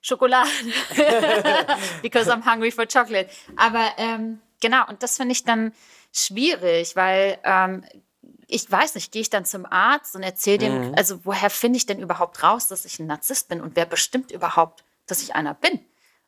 [0.01, 0.49] Schokolade.
[2.01, 3.29] Because I'm hungry for chocolate.
[3.55, 5.73] Aber ähm, genau, und das finde ich dann
[6.13, 7.83] schwierig, weil ähm,
[8.51, 11.85] ich weiß nicht, gehe ich dann zum Arzt und erzähle dem, also woher finde ich
[11.85, 15.53] denn überhaupt raus, dass ich ein Narzisst bin und wer bestimmt überhaupt, dass ich einer
[15.53, 15.79] bin?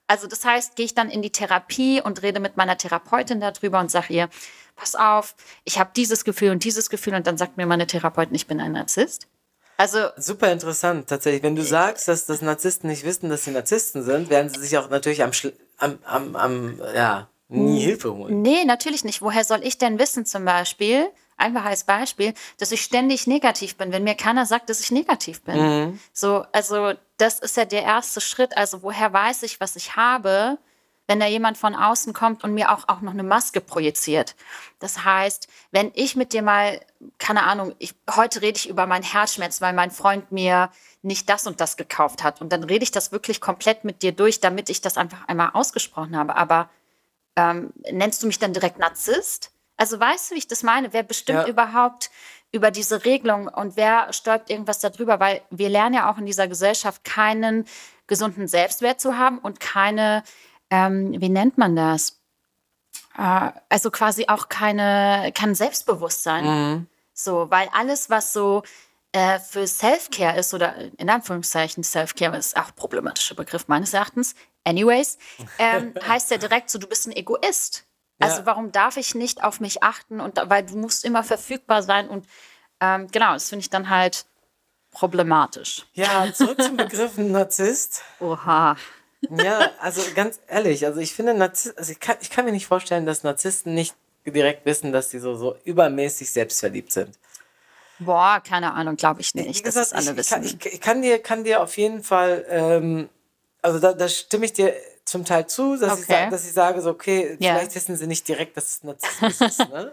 [0.08, 3.80] Also das heißt, gehe ich dann in die Therapie und rede mit meiner Therapeutin darüber
[3.80, 4.30] und sage ihr,
[4.76, 8.36] pass auf, ich habe dieses Gefühl und dieses Gefühl und dann sagt mir meine Therapeutin,
[8.36, 9.28] ich bin ein Narzisst.
[9.78, 11.44] Also Super interessant, tatsächlich.
[11.44, 14.78] Wenn du sagst, dass das Narzissten nicht wissen, dass sie Narzissten sind, werden sie sich
[14.78, 15.32] auch natürlich am,
[15.78, 18.42] am, am, am ja, nie Hilfe holen.
[18.42, 19.22] Nee, natürlich nicht.
[19.22, 23.92] Woher soll ich denn wissen, zum Beispiel, einfach als Beispiel, dass ich ständig negativ bin,
[23.92, 25.56] wenn mir keiner sagt, dass ich negativ bin?
[26.14, 28.56] So, also, das ist ja der erste Schritt.
[28.58, 30.58] Also, woher weiß ich, was ich habe,
[31.08, 34.36] wenn da jemand von außen kommt und mir auch, auch noch eine Maske projiziert?
[34.80, 36.80] Das heißt, wenn ich mit dir mal,
[37.18, 40.70] keine Ahnung, ich, heute rede ich über meinen Herzschmerz, weil mein Freund mir
[41.04, 42.42] nicht das und das gekauft hat.
[42.42, 45.52] Und dann rede ich das wirklich komplett mit dir durch, damit ich das einfach einmal
[45.54, 46.36] ausgesprochen habe.
[46.36, 46.70] Aber
[47.36, 49.53] ähm, nennst du mich dann direkt Narzisst?
[49.78, 50.94] Also weißt du, wie ich das meine?
[50.94, 51.48] Wer bestimmt Ja.
[51.48, 52.12] überhaupt
[52.52, 55.20] über diese Regelung und wer stolpt irgendwas darüber?
[55.20, 57.66] Weil wir lernen ja auch in dieser Gesellschaft keinen
[58.08, 60.24] gesunden Selbstwert zu haben und keine,
[60.70, 62.22] ähm, wie nennt man das?
[63.18, 66.88] Äh, also quasi auch keine, kein Selbstbewusstsein.
[67.14, 68.64] So, weil alles, was so
[69.14, 74.36] äh, für Self-Care ist oder in Anführungszeichen Self-Care ist auch ein problematischer Begriff meines Erachtens.
[74.64, 75.18] Anyways,
[75.60, 77.86] ähm, heißt ja direkt so, du bist ein Egoist.
[78.20, 82.08] Also warum darf ich nicht auf mich achten und weil du musst immer verfügbar sein
[82.08, 82.26] und
[82.80, 84.26] ähm, genau, das finde ich dann halt
[84.92, 85.86] problematisch.
[85.94, 88.04] Ja, zurück zum Begriff Narzisst.
[88.20, 88.78] Oha.
[89.30, 92.68] Ja, also ganz ehrlich, also ich finde Narzissten, also ich kann, ich kann mir nicht
[92.68, 93.96] vorstellen, dass Narzissten nicht
[94.26, 97.18] direkt wissen, dass sie so, so übermäßig selbstverliebt sind.
[98.00, 100.44] Boah, keine Ahnung, glaube ich nicht, Wie dass gesagt, das alle ich, wissen.
[100.44, 103.10] Ich, kann, ich, ich kann dir, kann dir auf jeden Fall, ähm,
[103.62, 104.74] also da, da stimme ich dir
[105.06, 106.24] zum Teil zu, dass, ich, Okay.
[106.26, 107.56] sa- dass ich sage, so, okay, Ja.
[107.56, 109.60] vielleicht wissen sie nicht direkt, dass es Narzissmus ist.
[109.60, 109.92] Ne?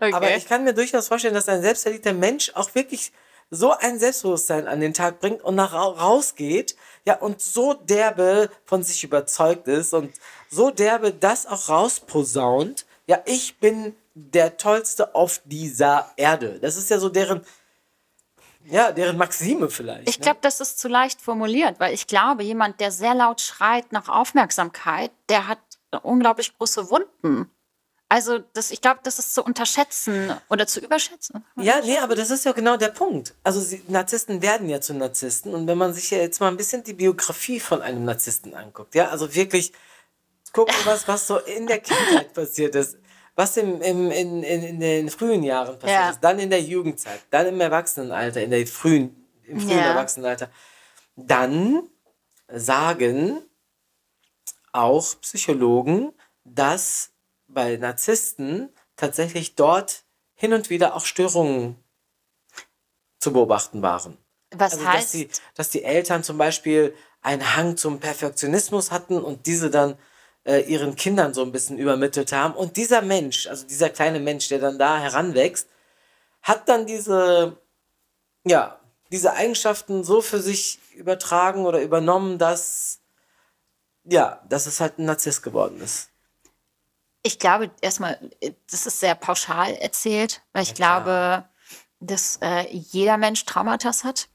[0.00, 0.12] Okay.
[0.12, 3.12] Aber ich kann mir durchaus vorstellen, dass ein selbstverliebter Mensch auch wirklich
[3.50, 8.48] so ein Selbstbewusstsein an den Tag bringt und nach ra- rausgeht, ja, und so derbe
[8.64, 10.12] von sich überzeugt ist und
[10.50, 16.58] so derbe das auch rausposaunt, ja, ich bin der Tollste auf dieser Erde.
[16.60, 17.40] Das ist ja so deren,
[18.64, 20.08] ja, deren Maxime vielleicht.
[20.08, 20.24] Ich ne?
[20.24, 24.08] glaube, das ist zu leicht formuliert, weil ich glaube, jemand, der sehr laut schreit nach
[24.08, 25.58] Aufmerksamkeit, der hat
[26.02, 27.50] unglaublich große Wunden.
[28.12, 31.44] Also das, ich glaube, das ist zu unterschätzen oder zu überschätzen.
[31.56, 33.34] Ja, nee, aber das ist ja genau der Punkt.
[33.44, 35.54] Also sie, Narzissten werden ja zu Narzissten.
[35.54, 38.96] Und wenn man sich ja jetzt mal ein bisschen die Biografie von einem Narzissten anguckt,
[38.96, 39.72] ja, also wirklich
[40.52, 42.98] gucken, was, was so in der Kindheit passiert ist,
[43.34, 46.10] was im, im, in, in, in den frühen Jahren passiert Ja.
[46.10, 49.92] ist, dann in der Jugendzeit, dann im Erwachsenenalter, in der frühen, im frühen Ja.
[49.92, 50.50] Erwachsenenalter,
[51.16, 51.88] dann
[52.48, 53.42] sagen
[54.72, 56.12] auch Psychologen,
[56.44, 57.10] dass
[57.48, 61.76] bei Narzissten tatsächlich dort hin und wieder auch Störungen
[63.18, 64.16] zu beobachten waren.
[64.52, 69.18] Was Also, dass heißt, die, dass die Eltern zum Beispiel einen Hang zum Perfektionismus hatten
[69.20, 69.96] und diese dann
[70.50, 72.54] äh, ihren Kindern so ein bisschen übermittelt haben.
[72.54, 75.68] Und dieser Mensch, also dieser kleine Mensch, der dann da heranwächst,
[76.42, 77.56] hat dann diese,
[78.44, 78.80] ja,
[79.12, 82.98] diese Eigenschaften so für sich übertragen oder übernommen, dass,
[84.04, 86.08] ja, dass es halt ein Narzisst geworden ist.
[87.22, 88.18] ich glaube erstmal,
[88.70, 91.02] das ist sehr pauschal erzählt, weil ich klar.
[91.02, 91.48] glaube,
[92.00, 94.28] dass äh, jeder Mensch Traumata hat.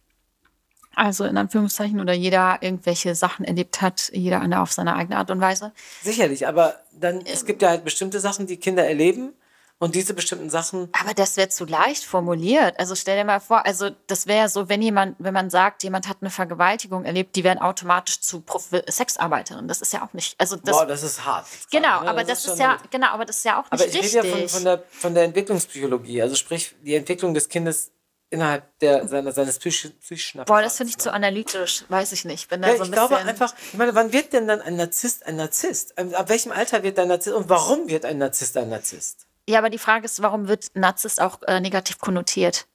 [0.96, 5.30] Also in Anführungszeichen oder jeder irgendwelche Sachen erlebt hat, jeder eine auf seine eigene Art
[5.32, 5.72] und Weise.
[6.04, 9.34] Sicherlich, aber dann, es gibt ja halt bestimmte Sachen, die Kinder erleben
[9.78, 12.80] und diese bestimmten Sachen Aber das wäre zu leicht formuliert.
[12.80, 15.84] Also stell dir mal vor, also das wäre ja so, wenn jemand, wenn man sagt,
[15.84, 19.68] jemand hat eine Vergewaltigung erlebt, die werden automatisch zu Profi Sexarbeiterinnen.
[19.68, 20.40] Das ist ja auch nicht.
[20.40, 21.46] Also das, Boah, das ist hart.
[21.72, 22.10] genau, Ne?
[22.10, 22.90] aber das, ist schon ja, hart.
[22.90, 24.16] genau, aber das ist ja auch nicht Aber ich richtig.
[24.24, 27.92] rede ja von, von, der, von der Entwicklungspsychologie, also sprich die Entwicklung des Kindes
[28.30, 31.04] innerhalb der, seiner, seines psychi- psychischen Boah, das finde ich ne?
[31.04, 32.50] zu analytisch, weiß ich nicht.
[32.50, 34.76] Bin da Ja, so ein ich glaube einfach, ich meine, wann wird denn dann ein
[34.76, 35.94] Narzisst ein Narzisst?
[35.98, 39.28] Ähm, Ab welchem Alter wird ein Narzisst und warum wird ein Narzisst ein Narzisst?
[39.48, 42.68] Ja, aber die Frage ist, warum wird Narzisst auch äh, negativ konnotiert?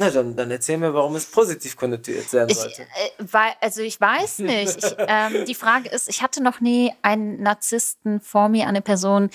[0.00, 2.82] Na, dann, dann erzähl mir, warum es positiv konnotiert sein Ich, sollte.
[2.82, 2.86] äh,
[3.18, 4.76] weil, also ich weiß nicht.
[4.84, 9.28] Ich, ähm, die Frage ist, ich hatte noch nie einen Narzissten vor mir, eine Person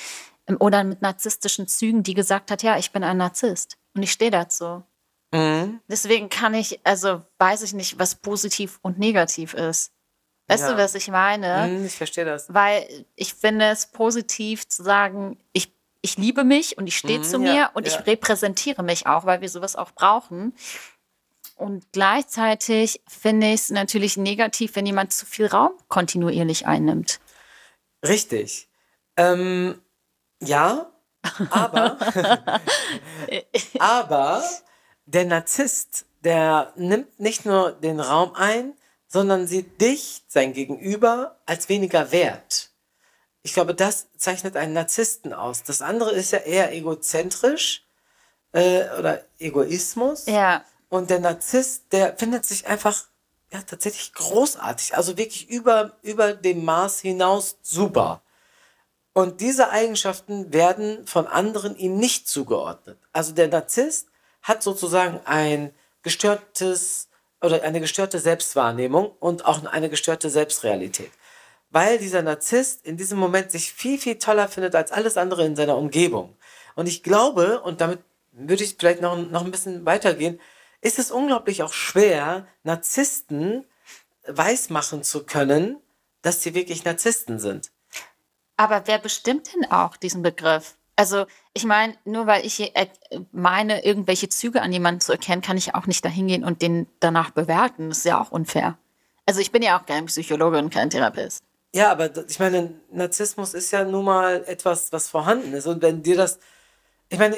[0.47, 3.77] ähm, oder mit narzisstischen Zügen, die gesagt hat, ja, ich bin ein Narzisst.
[3.93, 4.83] Und ich stehe dazu.
[5.34, 5.82] Mhm.
[5.88, 9.91] Deswegen kann ich, also weiß ich nicht, was positiv und negativ ist.
[10.48, 10.74] Weißt Ja.
[10.74, 11.65] du, was ich meine?
[11.65, 12.54] Hm, ich verstehe das.
[12.54, 17.24] Weil ich finde es positiv zu sagen, ich, ich liebe mich und ich stehe Mhm,
[17.24, 17.93] zu ja, mir und ja.
[18.00, 20.54] ich repräsentiere mich auch, weil wir sowas auch brauchen.
[21.56, 27.19] Und gleichzeitig finde ich es natürlich negativ, wenn jemand zu viel Raum kontinuierlich einnimmt.
[28.06, 28.67] Richtig.
[29.15, 29.82] Ähm,
[30.41, 30.91] ja,
[31.52, 31.98] aber,
[33.80, 34.43] aber
[35.05, 38.73] der Narzisst, der nimmt nicht nur den Raum ein,
[39.07, 42.71] sondern sieht dich, sein Gegenüber, als weniger wert.
[43.43, 45.63] Ich glaube, das zeichnet einen Narzissten aus.
[45.63, 47.85] Das andere ist ja eher egozentrisch
[48.53, 50.25] äh, oder Egoismus.
[50.27, 53.05] Ja, Und der Narzisst, der findet sich einfach
[53.51, 54.95] ja, tatsächlich großartig.
[54.95, 58.23] Also wirklich über, über dem Maß hinaus super.
[59.13, 62.97] Und diese Eigenschaften werden von anderen ihm nicht zugeordnet.
[63.11, 64.07] Also der Narzisst
[64.43, 67.08] hat sozusagen ein gestörtes
[67.41, 71.12] oder eine gestörte Selbstwahrnehmung und auch eine gestörte Selbstrealität.
[71.71, 75.56] Weil dieser Narzisst in diesem Moment sich viel, viel toller findet als alles andere in
[75.56, 76.38] seiner Umgebung.
[76.75, 77.99] Und ich glaube, und damit
[78.32, 80.39] würde ich vielleicht noch, noch ein bisschen weitergehen,
[80.82, 83.65] ist es unglaublich auch schwer, Narzissten
[84.27, 85.77] weismachen zu können,
[86.21, 87.71] dass sie wirklich Narzissten sind.
[88.58, 90.75] aber wer bestimmt denn auch diesen Begriff?
[90.95, 92.87] Also, ich meine, nur weil ich äh,
[93.31, 96.87] meine, irgendwelche Züge an jemanden zu erkennen, kann ich auch nicht dahin gehen und den
[96.99, 97.89] danach bewerten.
[97.89, 98.77] Das ist ja auch unfair.
[99.25, 101.37] Also, ich bin ja auch kein Psychologe und kein Therapeut.
[101.75, 105.67] Ja, aber ich meine, Narzissmus ist ja nun mal etwas, was vorhanden ist.
[105.67, 106.39] Und wenn dir das.
[107.09, 107.37] Ich meine,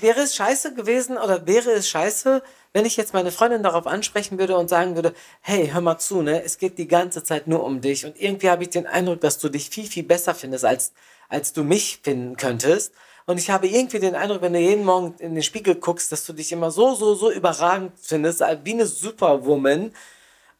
[0.00, 4.38] wäre es scheiße gewesen oder wäre es scheiße, wenn ich jetzt meine Freundin darauf ansprechen
[4.40, 7.62] würde und sagen würde, hey, hör mal zu, ne, es geht die ganze Zeit nur
[7.62, 10.64] um dich und irgendwie habe ich den Eindruck, dass du dich viel, viel besser findest,
[10.64, 10.92] als,
[11.28, 12.92] als du mich finden könntest.
[13.26, 16.26] Und ich habe irgendwie den Eindruck, wenn du jeden Morgen in den Spiegel guckst, dass
[16.26, 19.92] du dich immer so, so, so überragend findest, wie eine Superwoman.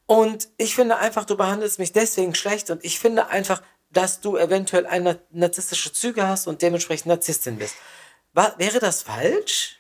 [0.06, 4.36] Und ich finde einfach, du behandelst mich deswegen schlecht und ich finde einfach, dass du
[4.36, 7.74] eventuell eine narzisstische Züge hast und dementsprechend Narzisstin bist.
[8.32, 9.78] War, wäre das falsch?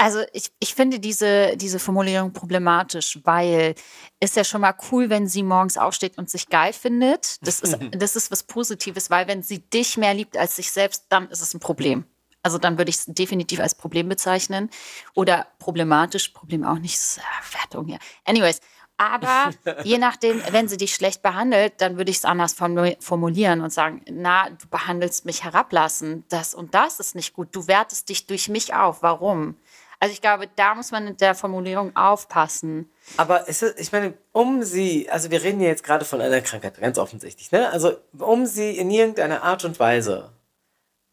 [0.00, 3.74] Also ich, ich finde diese, diese Formulierung problematisch, weil
[4.20, 7.36] ist ja schon mal cool, wenn sie morgens aufsteht und sich geil findet.
[7.44, 11.06] Das ist, das ist was Positives, weil wenn sie dich mehr liebt als sich selbst,
[11.08, 12.04] dann ist es ein Problem.
[12.44, 14.70] Also dann würde ich es definitiv als Problem bezeichnen.
[15.14, 17.98] Oder problematisch, Problem auch nicht, das ist, äh, Wertung hier.
[18.24, 18.60] Anyways,
[18.96, 19.50] aber
[19.84, 23.72] je nachdem, wenn sie dich schlecht behandelt, dann würde ich es anders formu- formulieren und
[23.72, 28.26] sagen, na, du behandelst mich herablassen, das und das ist nicht gut, du wertest dich
[28.26, 29.56] durch mich auf, warum?
[30.00, 32.90] Also ich glaube, da muss man mit der Formulierung aufpassen.
[33.16, 36.78] Aber es ich meine, um sie, also wir reden hier jetzt gerade von einer Krankheit,
[36.78, 37.70] ganz offensichtlich, ne?
[37.70, 40.32] Also um sie in irgendeiner Art und Weise,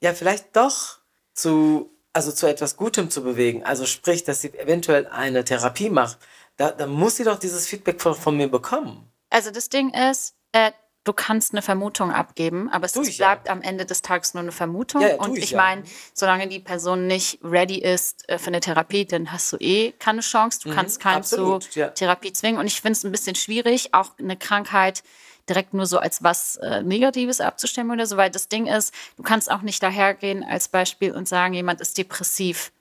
[0.01, 0.99] ja vielleicht doch
[1.33, 6.19] zu, also zu etwas Gutem zu bewegen, also sprich, dass sie eventuell eine Therapie macht,
[6.57, 9.11] da, da muss sie doch dieses Feedback von, von mir bekommen.
[9.31, 10.71] Also das Ding ist, äh,
[11.05, 13.27] du kannst eine Vermutung abgeben, aber es ich ja.
[13.27, 15.01] bleibt am Ende des Tages nur eine Vermutung.
[15.01, 18.59] Ja, ja, und ich ich meine, solange die Person nicht ready ist äh, für eine
[18.59, 20.59] Therapie, dann hast du eh keine Chance.
[20.63, 21.93] Du kannst keinen Mhm, absolut, zu.
[21.93, 22.59] Therapie zwingen.
[22.59, 25.03] Und ich finde es ein bisschen schwierig, auch eine Krankheit
[25.47, 29.23] direkt nur so als was äh, Negatives abzustimmen oder so, weil das Ding ist, du
[29.23, 32.71] kannst auch nicht dahergehen als Beispiel und sagen, jemand ist depressiv.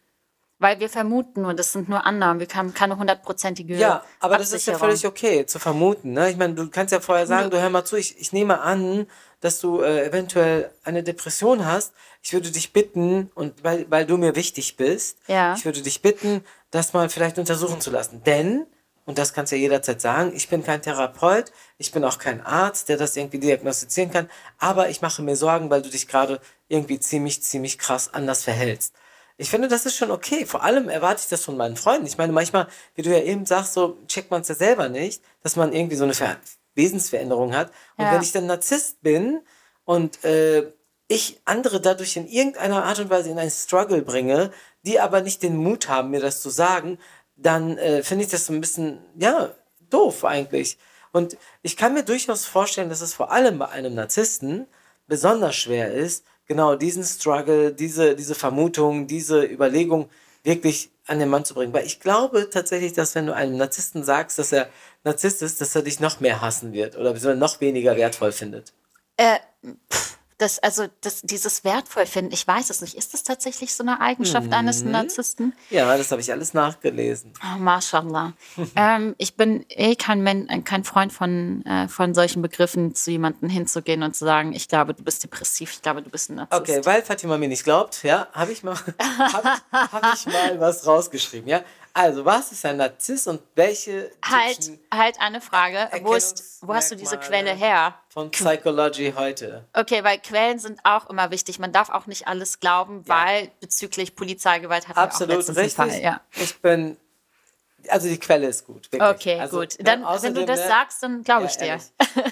[0.65, 4.51] Weil wir vermuten nur, das sind nur Annahmen, wir haben keine hundertprozentige Ja, aber das
[4.51, 6.15] ist ja völlig okay zu vermuten.
[6.15, 6.31] Ne?
[6.31, 9.07] Ich meine, du kannst ja vorher sagen, du hör mal zu, ich, ich nehme an,
[9.43, 11.93] dass du äh, eventuell eine Depression hast.
[12.23, 15.55] Ich würde dich bitten, und weil, weil du mir wichtig bist, Ja.
[15.55, 18.23] ich würde dich bitten, das mal vielleicht untersuchen zu lassen.
[18.25, 18.65] Denn,
[19.05, 22.41] und das kannst du ja jederzeit sagen, ich bin kein Therapeut, ich bin auch kein
[22.41, 26.41] Arzt, der das irgendwie diagnostizieren kann, aber ich mache mir Sorgen, weil du dich gerade
[26.69, 28.95] irgendwie ziemlich, ziemlich krass anders verhältst.
[29.37, 30.47] Ich finde, das ist schon okay.
[30.47, 32.07] Vor allem erwarte ich das von meinen Freunden.
[32.07, 35.23] Ich meine, manchmal, wie du ja eben sagst, so checkt man es ja selber nicht,
[35.43, 36.37] dass man irgendwie so eine Ver
[36.77, 37.71] Wesensveränderung hat.
[37.97, 38.13] Und Ja.
[38.13, 39.41] wenn ich dann Narzisst bin
[39.85, 40.73] und äh,
[41.07, 44.51] ich andere dadurch in irgendeiner Art und Weise in einen Struggle bringe,
[44.83, 46.99] die aber nicht den Mut haben, mir das zu sagen,
[47.37, 49.51] dann äh, finde ich das so ein bisschen, ja,
[49.91, 50.79] doof eigentlich.
[51.13, 54.67] Und ich kann mir durchaus vorstellen, dass es vor allem bei einem Narzissten
[55.07, 60.09] besonders schwer ist, genau diesen Struggle, diese, diese Vermutung, diese Überlegung
[60.43, 61.73] wirklich an den Mann zu bringen.
[61.73, 64.69] Weil ich glaube tatsächlich, dass wenn du einem Narzissten sagst, dass er
[65.05, 68.73] Narzisst ist, dass er dich noch mehr hassen wird oder noch weniger wertvoll findet.
[69.17, 69.39] Äh,
[69.93, 72.95] pff, das, also das, dieses wertvoll finden, ich weiß es nicht.
[72.95, 74.91] Ist das tatsächlich so eine Eigenschaft eines Mhm.
[74.91, 75.55] Narzissten?
[75.71, 77.33] Ja, das habe ich alles nachgelesen.
[77.43, 78.35] Oh, Mashallah.
[78.77, 83.11] ähm, ich bin eh kein, Men äh, kein Freund von, äh, von solchen Begriffen, zu
[83.11, 86.37] jemandem hinzugehen und zu sagen, ich glaube, du bist depressiv, ich glaube, du bist ein
[86.37, 86.61] Narzisst.
[86.61, 90.87] Okay, weil Fatima mir nicht glaubt, ja, habe ich mal, hab, hab ich mal was
[90.87, 91.63] rausgeschrieben, ja.
[91.97, 95.89] Also, was ist ein Narzisst und welche Halt, halt eine Frage.
[96.03, 97.95] Wo, ist, wo hast du diese Quelle her?
[98.09, 99.65] von Psychology heute?
[99.73, 101.61] Okay, weil Quellen sind auch immer wichtig.
[101.61, 105.77] Man darf auch nicht alles glauben, weil bezüglich Polizeigewalt hatten wir auch Absolut letztens richtig.
[105.77, 106.01] Fall.
[106.01, 106.21] Ja.
[106.33, 106.97] Ich bin,
[107.89, 109.11] also die Quelle ist gut, wirklich.
[109.11, 109.79] Okay, also, gut.
[109.79, 111.81] ne, Dann, wenn außerdem, du das ne, sagst, dann glaube ja, ich dir.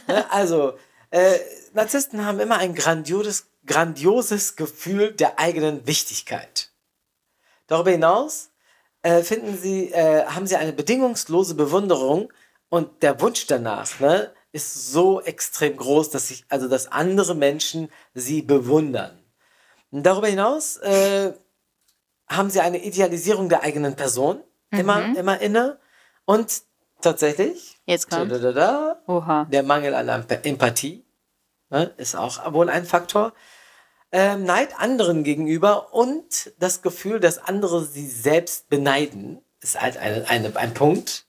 [0.08, 0.76] ne, also,
[1.10, 1.38] äh,
[1.72, 6.70] Narzissten haben immer ein grandioses, grandioses Gefühl der eigenen Wichtigkeit.
[7.68, 8.51] Darüber hinaus
[9.02, 12.32] äh, finden sie, äh, haben sie eine bedingungslose Bewunderung
[12.68, 17.88] und der Wunsch danach ne, ist so extrem groß, dass sich, also dass andere Menschen
[18.14, 19.18] sie bewundern.
[19.90, 21.32] Und darüber hinaus äh,
[22.28, 25.78] haben sie eine Idealisierung der eigenen Person immer, immer inne
[26.24, 26.62] und
[27.02, 28.30] tatsächlich Jetzt kommt.
[28.30, 29.02] da, da, da,
[29.50, 31.04] der Mangel an Emp- Empathie
[31.68, 33.32] ne, ist auch wohl ein Faktor.
[34.12, 40.28] Ähm, Neid anderen gegenüber und das Gefühl, dass andere sie selbst beneiden, ist halt eine,
[40.28, 41.26] eine, ein Punkt.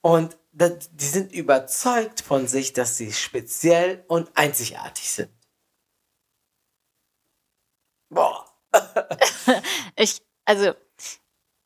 [0.00, 5.30] Und die sind überzeugt von sich, dass sie speziell und einzigartig sind.
[8.10, 8.46] Boah.
[9.96, 10.72] Ich, also,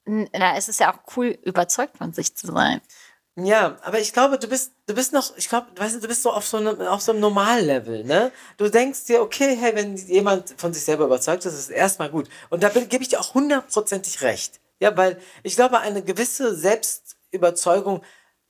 [0.05, 2.81] na, es ist ja auch cool, überzeugt von sich zu sein.
[3.41, 6.23] Ja, aber ich glaube, du bist, du bist noch, ich glaube, weißt du, du bist
[6.25, 8.33] so auf so einem, auf so einem Normallevel, ne?
[8.57, 12.11] Du denkst dir, okay, hey, wenn jemand von sich selber überzeugt ist, ist es erstmal
[12.11, 12.29] gut.
[12.51, 14.59] Und da gebe ich dir auch hundertprozentig recht.
[14.81, 18.03] Ja, weil ich glaube, eine gewisse Selbstüberzeugung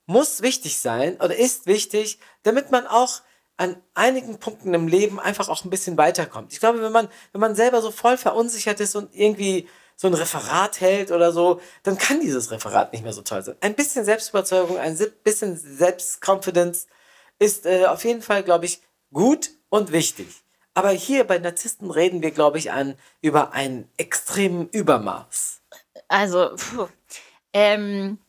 [0.07, 3.21] muss wichtig sein oder ist wichtig, damit man auch
[3.57, 6.51] an einigen Punkten im Leben einfach auch ein bisschen weiterkommt.
[6.51, 9.67] Ich glaube, wenn man, wenn man selber so voll verunsichert ist und irgendwie
[10.01, 13.57] so ein Referat hält oder so, dann kann dieses Referat nicht mehr so toll sein.
[13.59, 16.87] Ein bisschen Selbstüberzeugung, ein bisschen Selbstconfidence
[17.37, 18.81] ist äh, auf jeden Fall, glaube ich,
[19.11, 20.27] gut und wichtig.
[20.73, 25.59] Aber hier bei Narzissten reden wir, glaube ich, an über einen extremen Übermaß.
[26.07, 26.87] Also, puh.
[27.51, 28.19] Ähm,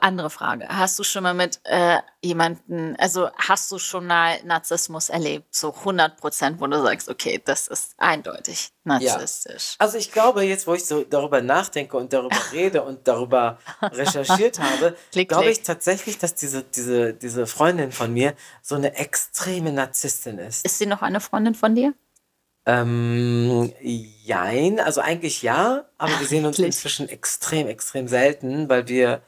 [0.00, 0.66] andere Frage.
[0.68, 5.74] Hast du schon mal mit äh, jemanden, also hast du schon mal Narzissmus erlebt, so
[5.74, 9.74] 100 Prozent, wo du sagst, okay, das ist eindeutig narzisstisch.
[9.78, 14.58] Also ich glaube, jetzt, wo ich so darüber nachdenke und darüber rede und darüber recherchiert
[14.58, 19.72] habe, Klick, glaube ich tatsächlich, dass diese, diese, diese Freundin von mir so eine extreme
[19.72, 20.64] Narzisstin ist.
[20.64, 21.94] Ist sie noch eine Freundin von dir?
[22.68, 26.66] Ähm, jein, also eigentlich ja, aber wir sehen uns Klick.
[26.66, 29.22] inzwischen extrem, extrem selten, weil wir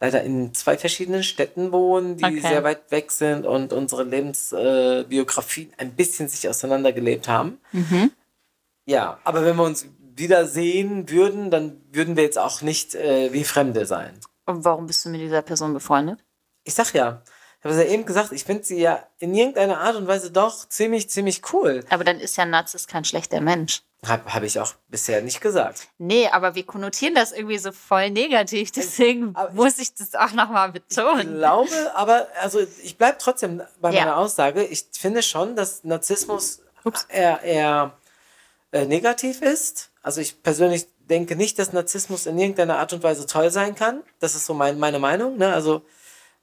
[0.00, 2.40] leider in zwei verschiedenen Städten wohnen, die Okay.
[2.40, 7.58] sehr weit weg sind und unsere Lebensbiografien äh, ein bisschen sich auseinandergelebt haben.
[7.72, 8.12] Mhm.
[8.86, 13.44] Ja, aber wenn wir uns wiedersehen würden, dann würden wir jetzt auch nicht äh, wie
[13.44, 14.18] Fremde sein.
[14.46, 16.24] Und warum bist du mit dieser Person befreundet?
[16.64, 17.22] Ich sag ja,
[17.58, 20.30] Ich habe es ja eben gesagt, ich finde sie ja in irgendeiner Art und Weise
[20.30, 21.84] doch ziemlich, ziemlich cool.
[21.90, 23.82] Aber dann ist ja Narzisst kein schlechter Mensch.
[24.06, 25.88] Habe hab ich auch bisher nicht gesagt.
[25.98, 28.70] Nee, aber wir konnotieren das irgendwie so voll negativ.
[28.70, 31.38] Deswegen Aber muss ich das auch nochmal Ich betonen.
[31.38, 34.00] glaube, aber, also ich bleibe trotzdem bei Ja.
[34.04, 34.62] meiner Aussage.
[34.64, 36.60] Ich finde schon, dass Narzissmus
[37.08, 37.92] eher, eher
[38.70, 39.90] äh, negativ ist.
[40.02, 44.02] Also ich persönlich denke nicht, dass Narzissmus in irgendeiner Art und Weise toll sein kann.
[44.20, 45.38] Das ist so mein, meine Meinung.
[45.38, 45.52] Ne?
[45.52, 45.82] Also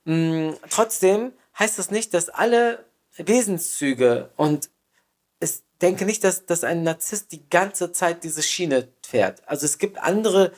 [0.04, 2.84] mh, trotzdem heißt das nicht, dass alle
[3.18, 4.70] Wesenszüge und ich
[5.86, 9.42] denke nicht, dass, dass ein Narzisst die ganze Zeit diese Schiene fährt.
[9.48, 10.52] Also es gibt andere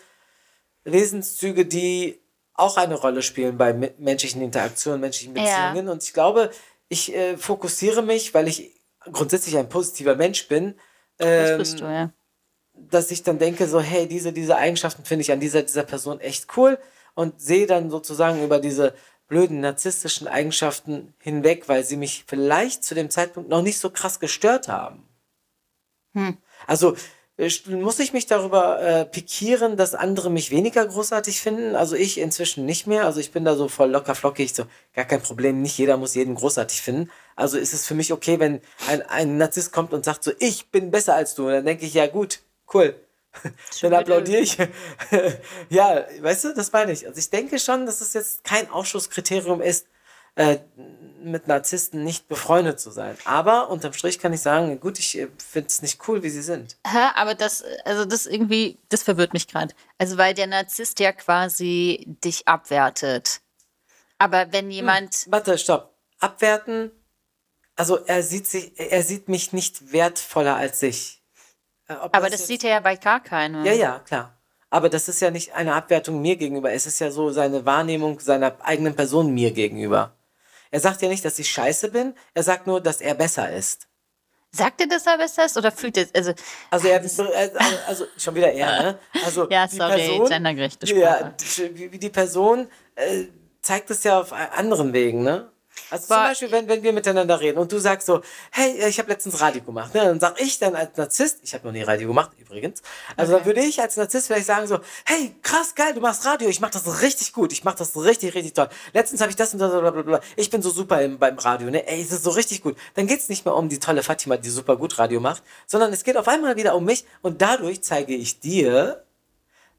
[0.84, 2.20] Wesenszüge, die
[2.54, 5.44] auch eine Rolle spielen bei me- menschlichen Interaktionen, menschlichen Ja.
[5.44, 5.90] Beziehungen.
[5.90, 6.50] Und ich glaube,
[6.90, 10.76] ich äh, fokussiere mich, weil ich grundsätzlich ein positiver Mensch bin,
[11.18, 12.12] Das ähm, bist du, ja.
[12.74, 16.20] dass ich dann denke, so, hey, diese, diese Eigenschaften finde ich an dieser, dieser Person
[16.20, 16.80] echt cool
[17.16, 18.94] und sehe dann sozusagen über diese
[19.28, 24.20] blöden narzisstischen Eigenschaften hinweg, weil sie mich vielleicht zu dem Zeitpunkt noch nicht so krass
[24.20, 25.07] gestört haben.
[26.66, 26.96] Also
[27.38, 31.76] äh, muss ich mich darüber äh, pikieren, dass andere mich weniger großartig finden?
[31.76, 33.06] Also ich inzwischen nicht mehr.
[33.06, 35.62] Also ich bin da so voll locker flockig, so gar kein Problem.
[35.62, 37.12] Nicht jeder muss jeden großartig finden.
[37.36, 40.72] Also ist es für mich okay, wenn ein, ein Narzisst kommt und sagt so, ich
[40.72, 41.46] bin besser als du.
[41.46, 42.40] Und dann denke ich, ja gut,
[42.74, 42.96] cool.
[43.82, 44.58] Dann applaudiere ich.
[45.70, 47.08] ja, weißt du, das meine ich.
[47.08, 49.86] Also ich denke schon, dass es jetzt kein Ausschusskriterium ist,
[50.38, 50.60] äh,
[51.24, 53.18] mit Narzissten nicht befreundet zu sein.
[53.26, 56.42] Aber unterm Strich kann ich sagen, gut, ich äh, finde es nicht cool, wie sie
[56.42, 56.78] sind.
[56.88, 59.74] Hä, aber das, also das irgendwie, das verwirrt mich gerade.
[59.98, 63.42] Also weil der Narzisst ja quasi dich abwertet.
[64.20, 65.94] Aber wenn jemand, Warte, stopp.
[66.20, 66.92] Abwerten.
[67.76, 71.22] Also er sieht sich, er sieht mich nicht wertvoller als sich.
[71.88, 73.66] Äh, ob aber das jetzt- sieht er ja bei gar keinem.
[73.66, 74.34] Ja, ja, klar.
[74.70, 76.72] Aber das ist ja nicht eine Abwertung mir gegenüber.
[76.74, 80.17] Es ist ja so seine Wahrnehmung seiner eigenen Person mir gegenüber.
[80.72, 82.14] Er sagt ja nicht, dass ich scheiße bin.
[82.34, 83.88] Er sagt nur, dass er besser ist.
[84.52, 86.34] Sagt er, dass er besser ist oder fühlt er, also
[86.72, 87.50] Also er, äh,
[87.86, 89.00] also schon wieder er, ne?
[89.26, 91.36] Also Ja, die sorry, Person, gendergerechte ja, Sprache.
[91.40, 93.26] die, wie- wie die Person äh,
[93.62, 95.52] zeigt es ja auf anderen Wegen, ne?
[95.90, 98.22] Also zum Aber- Beispiel, wenn, wenn wir miteinander reden und du sagst so,
[98.52, 100.02] hey, äh, ich habe letztens Radio gemacht, ne?
[100.02, 102.82] dann sag ich dann als Narzisst, ich habe noch nie Radio gemacht übrigens,
[103.16, 106.50] also dann würde ich als Narzisst vielleicht sagen so, hey, krass, geil, du machst Radio,
[106.50, 108.70] ich mach das richtig gut, ich mach das richtig, richtig toll.
[108.94, 110.20] Letztens habe ich das und das, blablabla.
[110.36, 111.88] ich bin so super im, beim Radio, ne?
[111.88, 112.76] ey, es ist so richtig gut.
[112.96, 116.04] Dann geht's nicht mehr um die tolle Fatima, die super gut Radio macht, sondern es
[116.04, 119.04] geht auf einmal wieder um mich und dadurch zeige ich dir,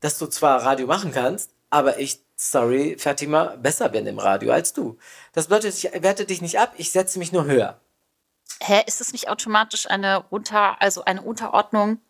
[0.00, 4.72] dass du zwar Radio machen kannst, aber ich, sorry, Fatima, besser bin im Radio als
[4.72, 4.96] du.
[5.32, 7.80] Das bedeutet, ich werte dich nicht ab, ich setze mich nur höher.
[8.62, 12.00] hä, ist das nicht automatisch eine unter, also eine Unterordnung?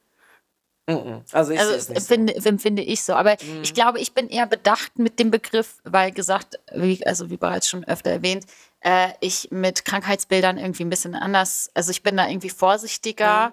[1.32, 1.92] Also ich Also nicht so.
[1.92, 3.12] empfinde, empfinde ich so.
[3.12, 7.36] Aber ich glaube, ich bin eher bedacht mit dem Begriff, weil gesagt, wie, also wie
[7.36, 8.46] bereits schon öfter erwähnt,
[8.80, 13.52] äh, ich mit Krankheitsbildern irgendwie ein bisschen anders, also ich bin da irgendwie vorsichtiger.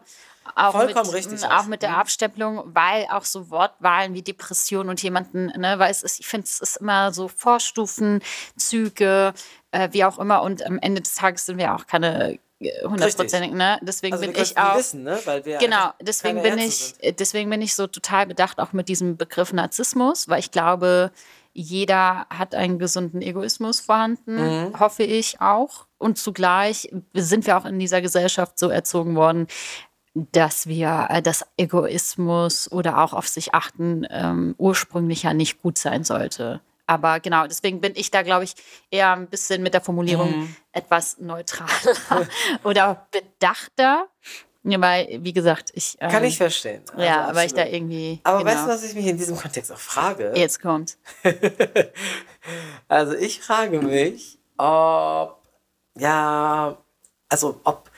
[0.53, 1.65] Auch Vollkommen mit, richtig auch.
[1.65, 6.19] Mit der Abstempelung, weil auch so Wortwahlen wie Depression und jemanden, ne, weil es ist,
[6.19, 8.21] ich finde, es ist immer so Vorstufen,
[8.55, 9.33] Züge,
[9.71, 10.41] äh, wie auch immer.
[10.43, 13.79] Und am Ende des Tages sind wir auch keine äh, hundertprozentigen, ne?
[13.81, 14.77] Deswegen Also bin ich auch.
[14.77, 15.19] wissen, ne?
[15.25, 17.03] Weil wir Genau, deswegen bin Ärzte ich, sind.
[17.03, 21.11] äh, deswegen bin ich so total bedacht auch mit diesem Begriff Narzissmus, weil ich glaube,
[21.57, 24.35] jeder hat einen gesunden Egoismus vorhanden,
[24.71, 24.79] Mhm.
[24.79, 25.85] hoffe ich auch.
[25.97, 29.47] Und zugleich sind wir auch in dieser Gesellschaft so erzogen worden,
[30.15, 35.77] dass wir, äh, dass Egoismus oder auch auf sich achten ähm, ursprünglich ja nicht gut
[35.77, 36.61] sein sollte.
[36.87, 38.53] Aber genau, deswegen bin ich da, glaube ich,
[38.91, 40.55] eher ein bisschen mit der Formulierung Mhm.
[40.71, 41.69] etwas neutraler
[42.63, 44.07] oder bedachter.
[44.67, 45.95] Ja, weil, wie gesagt, ich.
[45.99, 46.81] Ähm, Kann ich verstehen.
[46.91, 47.75] Also ja, aber ich da absolut.
[47.81, 48.19] irgendwie.
[48.23, 48.49] Aber genau.
[48.51, 50.33] weißt du, was ich mich in diesem Kontext auch frage?
[50.35, 50.97] Jetzt kommt.
[52.87, 55.41] Also ich frage mich, ob,
[55.97, 56.77] ja,
[57.27, 57.89] also ob,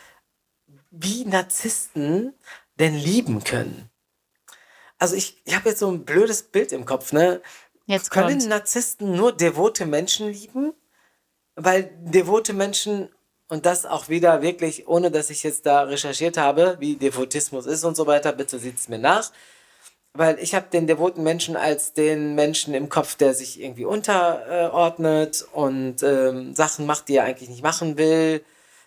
[1.00, 2.34] wie Narzissten
[2.80, 3.90] denn lieben können.
[5.00, 7.42] Also ich, ich habe jetzt so ein blödes Bild im Kopf, ne?
[7.86, 8.50] Jetzt Können kommt.
[8.50, 10.74] Narzissten nur devote Menschen lieben?
[11.56, 13.10] Weil devote Menschen,
[13.48, 17.84] und das auch wieder wirklich, ohne dass ich jetzt da recherchiert habe, wie Devotismus ist
[17.84, 19.32] und so weiter, bitte sieht es mir nach.
[20.14, 25.48] Weil ich habe den devoten Menschen als den Menschen im Kopf, der sich irgendwie unterordnet
[25.54, 28.44] und ähm, Sachen macht, die er eigentlich nicht machen will.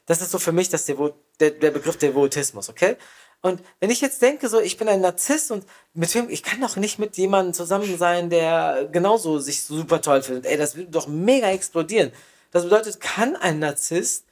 [0.06, 2.96] Das ist so für mich das Devo der, der Begriff Devotismus, okay?
[3.42, 5.64] Und wenn ich jetzt denke, so, ich bin ein Narzisst und
[5.94, 10.22] mit wem, ich kann doch nicht mit jemandem zusammen sein, der genauso sich super toll
[10.22, 10.44] findet.
[10.46, 12.12] Ey, das würde doch mega explodieren.
[12.50, 14.26] Das bedeutet, kann ein Narzisst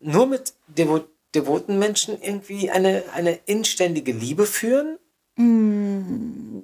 [0.00, 1.04] nur mit devo
[1.34, 4.98] devoten Menschen irgendwie eine, eine inständige Liebe führen?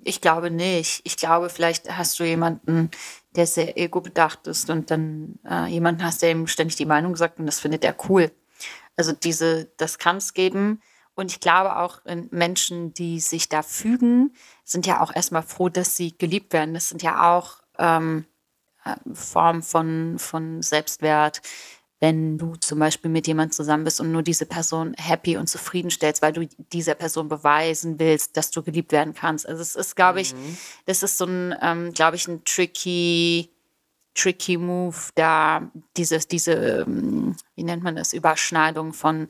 [0.05, 1.01] Ich glaube nicht.
[1.05, 2.91] Ich glaube, vielleicht hast du jemanden,
[3.35, 7.39] der sehr ego-bedacht ist und dann äh, jemanden hast, der ihm ständig die Meinung sagt
[7.39, 8.31] und das findet er cool.
[8.99, 10.83] Also diese, das kann es geben.
[11.15, 14.35] Und ich glaube auch Menschen, die sich da fügen,
[14.65, 16.75] sind ja auch erstmal froh, dass sie geliebt werden.
[16.75, 18.27] Das sind ja auch ähm,
[18.85, 21.41] äh, Formen von, von Selbstwert,
[22.01, 25.91] wenn du zum Beispiel mit jemandem zusammen bist und nur diese Person happy und zufrieden
[25.91, 29.49] stellst, weil du dieser Person beweisen willst, dass du geliebt werden kannst.
[29.49, 30.57] Also es ist, glaube ich, mhm.
[30.87, 33.51] das ist so ein, ähm, glaube ich, ein tricky,
[34.19, 39.29] tricky Move, da dieses, diese, ähm, wie nennt man das, Überschneidung von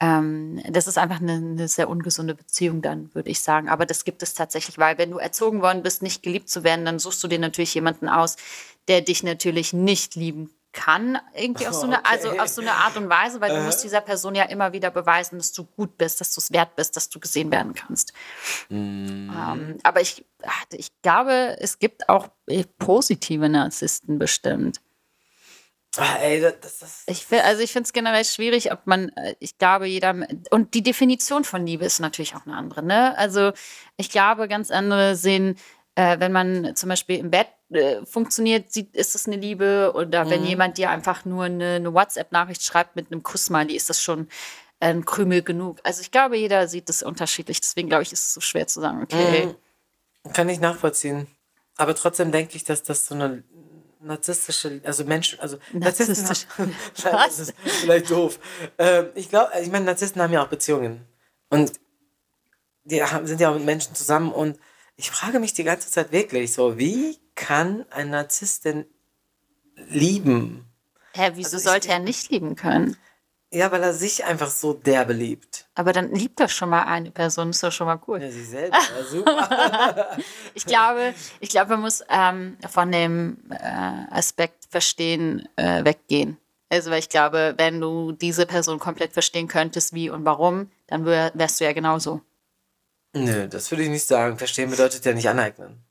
[0.00, 3.68] ähm, das ist einfach eine, eine, sehr ungesunde Beziehung dann, würde ich sagen.
[3.68, 6.84] Aber das gibt es tatsächlich, weil wenn du erzogen worden bist, nicht geliebt zu werden,
[6.84, 8.36] dann suchst du dir natürlich jemanden aus,
[8.88, 12.38] der dich natürlich nicht lieben kann, irgendwie auf so eine, also okay.
[12.38, 13.54] also auf so eine Art und Weise, weil äh.
[13.54, 16.52] du musst dieser Person ja immer wieder beweisen, dass du gut bist, dass du es
[16.52, 18.12] wert bist, dass du gesehen werden kannst.
[18.68, 19.30] Mm.
[19.30, 20.26] Ähm, aber ich,
[20.72, 24.80] ich glaube, es gibt auch äh, positive Narzissten bestimmt.
[25.96, 29.36] Ah, ey, das, das ich find, also ich finde es generell schwierig, ob man, äh,
[29.38, 33.16] ich glaube, jeder, und die Definition von Liebe ist natürlich auch eine andere, ne?
[33.16, 33.52] Also
[33.96, 35.56] ich glaube, ganz andere sehen,
[35.94, 39.92] äh, wenn man zum Beispiel im Bett äh, funktioniert, sieht, ist das eine Liebe.
[39.94, 40.30] Oder mhm.
[40.30, 44.28] wenn jemand dir einfach nur eine, eine WhatsApp-Nachricht schreibt mit einem Kussmiley, ist das schon
[44.80, 45.78] ein Krümel genug.
[45.82, 47.60] Also ich glaube, jeder sieht das unterschiedlich.
[47.60, 49.46] Deswegen glaube ich, ist es so schwer zu sagen, okay.
[49.46, 50.32] Mhm.
[50.32, 51.26] Kann ich nachvollziehen.
[51.76, 53.42] Aber trotzdem denke ich, dass das so eine
[54.00, 58.38] narzisstische, also Menschen, also Narzissten, das ist vielleicht doof.
[58.78, 61.04] Ähm, ich glaube, ich meine, Narzissten haben ja auch Beziehungen
[61.48, 61.72] und
[62.84, 64.58] die haben, sind ja auch mit Menschen zusammen und
[64.96, 68.86] ich frage mich die ganze Zeit wirklich so, wie kann ein Narzisst denn
[69.88, 70.66] lieben?
[71.14, 72.96] Hä, wieso also sollte er nicht lieben können?
[73.54, 75.68] Ja, weil er sich einfach so derbe liebt.
[75.76, 78.20] Aber dann liebt er schon mal eine Person, ist doch schon mal cool.
[78.20, 80.18] Ja, sich selber, ja, super.
[80.54, 86.36] ich glaube, ich glaube, man muss ähm, von dem äh, Aspekt verstehen, äh, weggehen.
[86.68, 91.06] Also, weil ich glaube, wenn du diese Person komplett verstehen könntest, wie und warum, dann
[91.06, 92.22] wär, wärst du ja genauso.
[93.12, 94.36] Nö, das würde ich nicht sagen.
[94.36, 95.84] Verstehen bedeutet ja nicht aneignen.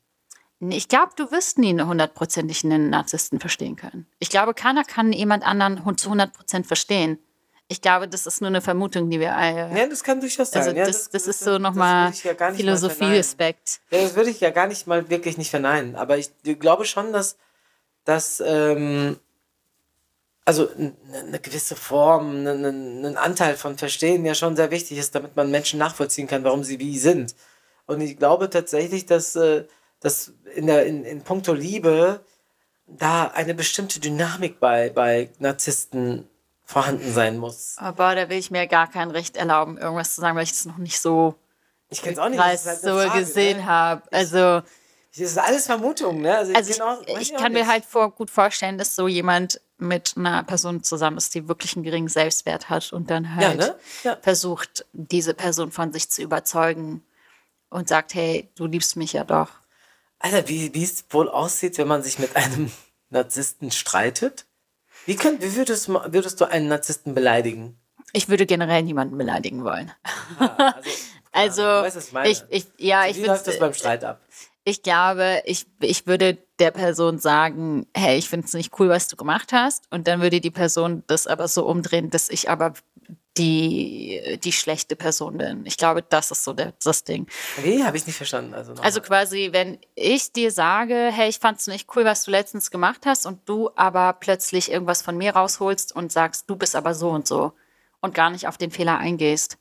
[0.60, 4.06] Ich glaube, du wirst nie hundertprozentig einen Narzissten verstehen können.
[4.18, 7.18] Ich glaube, keiner kann jemand anderen zu 100% verstehen.
[7.68, 9.30] Ich glaube, das ist nur eine Vermutung, die wir.
[9.30, 10.62] Äh, ja, das kann durchaus sein.
[10.62, 13.80] Also, das, das, das, ist so nochmal ja Philosophie-Aspekt.
[13.90, 15.96] Ja, das würde ich ja gar nicht mal wirklich nicht verneinen.
[15.96, 16.30] Aber ich
[16.60, 17.36] glaube schon, dass,
[18.04, 19.16] dass ähm,
[20.44, 25.50] also eine gewisse Form, ein Anteil von Verstehen ja schon sehr wichtig ist, damit man
[25.50, 27.34] Menschen nachvollziehen kann, warum sie wie sind.
[27.86, 29.64] Und ich glaube tatsächlich, dass, äh,
[30.04, 32.20] dass in, der, in, in puncto Liebe
[32.86, 36.28] da eine bestimmte Dynamik bei, bei Narzissten
[36.64, 37.74] vorhanden sein muss.
[37.78, 40.66] Aber da will ich mir gar kein Recht erlauben, irgendwas zu sagen, weil ich das
[40.66, 41.34] noch nicht so,
[41.88, 43.66] ich kenn's auch nicht, halt so Frage, gesehen ne?
[43.66, 44.02] habe.
[44.12, 44.62] Also
[45.16, 46.36] das ist alles Vermutung, ne?
[46.36, 49.60] Also, also ich, genau, ich, ich kann mir halt vor, gut vorstellen, dass so jemand
[49.78, 53.66] mit einer Person zusammen ist, die wirklich einen geringen Selbstwert hat und dann halt ja,
[53.66, 53.74] ne?
[54.02, 54.18] ja.
[54.20, 57.02] versucht, diese Person von sich zu überzeugen
[57.70, 59.50] und sagt, hey, du liebst mich ja doch.
[60.24, 62.72] Alter, wie, wie es wohl aussieht, wenn man sich mit einem
[63.10, 64.46] Narzissten streitet?
[65.04, 67.78] Wie, könnt, wie würdest, würdest du einen Narzissten beleidigen?
[68.14, 69.92] Ich würde generell niemanden beleidigen wollen.
[70.38, 70.76] Ah,
[71.32, 74.18] also, also weißt, ich, ich, ja, ich Wie läuft das beim Streit ab?
[74.64, 79.08] Ich glaube, ich, ich würde der Person sagen, hey, ich finde es nicht cool, was
[79.08, 79.84] du gemacht hast.
[79.90, 82.72] Und dann würde die Person das aber so umdrehen, dass ich aber
[83.36, 85.66] die, die schlechte Person bin.
[85.66, 87.26] Ich glaube, das ist so der, das Ding.
[87.64, 88.54] Nee, habe ich nicht verstanden.
[88.54, 92.30] Also, also quasi, wenn ich dir sage, hey, ich fand es nicht cool, was du
[92.30, 96.76] letztens gemacht hast und du aber plötzlich irgendwas von mir rausholst und sagst, du bist
[96.76, 97.52] aber so und so
[98.00, 99.58] und gar nicht auf den Fehler eingehst.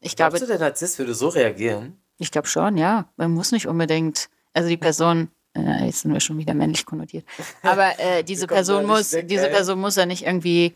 [0.00, 2.02] Ich Glaubst glaube, du, der Narzisst würde so reagieren?
[2.18, 3.08] Ich glaube schon, ja.
[3.16, 7.24] Man muss nicht unbedingt, also die Person, äh, jetzt sind wir schon wieder männlich konnotiert,
[7.62, 10.74] aber äh, diese Person muss, weg, diese Person muss ja nicht irgendwie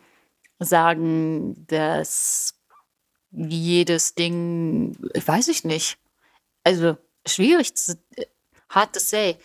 [0.64, 2.54] sagen, dass
[3.30, 5.98] jedes Ding, weiß ich nicht.
[6.64, 6.96] Also
[7.26, 7.98] schwierig, zu,
[8.68, 9.36] hard to say.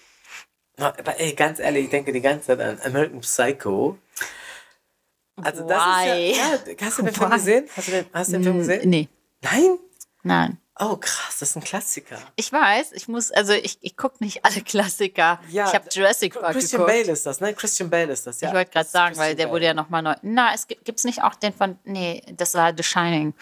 [0.77, 3.97] Aber ey, ganz ehrlich, ich denke die ganze Zeit an American Psycho.
[5.35, 6.31] Also das Why?
[6.31, 7.69] ist ja, ja, hast du den Film gesehen?
[7.75, 8.89] Hast du den, hast du den Film gesehen?
[8.89, 9.07] Nee.
[9.41, 9.77] Nein?
[10.23, 10.57] Nein.
[10.79, 12.17] Oh, krass, das ist ein Klassiker.
[12.35, 15.39] Ich weiß, ich muss, also ich, ich gucke nicht alle Klassiker.
[15.49, 16.99] Ja, ich habe Jurassic Park Christian geguckt.
[16.99, 17.53] Bale ist das, ne?
[17.53, 18.49] Christian Bale ist das, ja.
[18.49, 19.53] Ich wollte gerade sagen, weil der Bale.
[19.53, 20.13] wurde ja nochmal neu.
[20.21, 23.33] Na, es gibt es nicht auch den von, nee, das war The Shining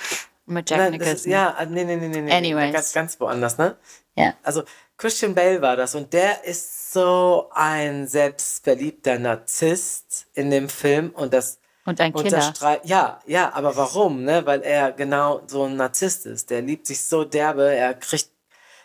[0.45, 1.15] mit Jack Nein, Nicholson.
[1.15, 2.31] Ist, ja, ah, nee, nee, nee, nee.
[2.31, 2.73] Anyways.
[2.73, 3.75] Ganz, ganz woanders, ne?
[4.15, 4.33] Ja.
[4.43, 4.63] Also
[4.97, 11.33] Christian Bale war das und der ist so ein selbstverliebter Narzisst in dem Film und
[11.33, 12.53] das und ein Killer.
[12.83, 14.23] ja, ja, aber warum?
[14.23, 14.45] Ne?
[14.45, 16.49] Weil er genau so ein Narzisst ist.
[16.49, 18.29] Der liebt sich so derbe, er kriegt,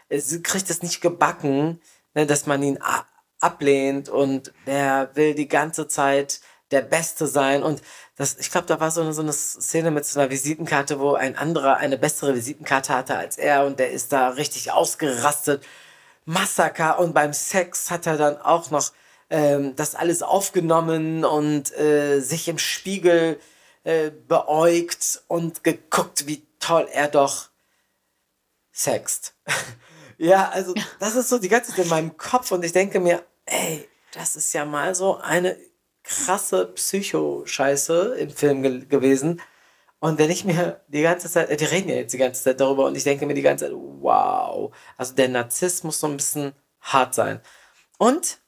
[0.08, 1.80] er kriegt es nicht gebacken,
[2.14, 2.78] ne, dass man ihn
[3.40, 6.40] ablehnt und der will die ganze Zeit
[6.70, 7.62] der Beste sein.
[7.62, 7.82] Und
[8.16, 11.14] das, ich glaube, da war so eine, so eine Szene mit so einer Visitenkarte, wo
[11.14, 15.64] ein anderer eine bessere Visitenkarte hatte als er und der ist da richtig ausgerastet.
[16.26, 18.92] Massaker und beim Sex hat er dann auch noch
[19.30, 23.40] ähm, das alles aufgenommen und äh, sich im Spiegel
[23.84, 27.48] äh, beäugt und geguckt, wie toll er doch
[28.72, 29.34] sext.
[30.18, 33.24] ja, also das ist so die ganze Zeit in meinem Kopf und ich denke mir,
[33.46, 35.56] ey, das ist ja mal so eine
[36.02, 39.40] krasse Psycho-Scheiße im Film ge gewesen.
[40.00, 42.60] Und wenn ich mir die ganze Zeit, äh, die reden ja jetzt die ganze Zeit
[42.60, 46.16] darüber und ich denke mir die ganze Zeit, wow, also der Narzisst muss so ein
[46.16, 47.40] bisschen hart sein.
[47.98, 48.38] Und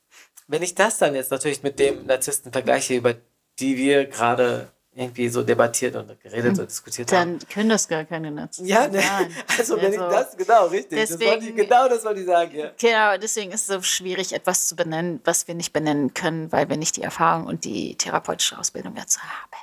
[0.53, 3.14] wenn ich das dann jetzt natürlich mit dem Narzissten vergleiche, über
[3.59, 7.38] die wir gerade irgendwie so debattiert und geredet und diskutiert Dann haben.
[7.38, 9.03] Dann können das gar keine Nazis Ja, ne?
[9.59, 10.98] also wenn also, ich das, genau, richtig.
[10.98, 12.70] Deswegen, das wollte ich, genau das wollte ich sagen, ja.
[12.78, 16.68] Genau, deswegen ist es so schwierig, etwas zu benennen, was wir nicht benennen können, weil
[16.68, 19.57] wir nicht die Erfahrung und die therapeutische Ausbildung dazu haben.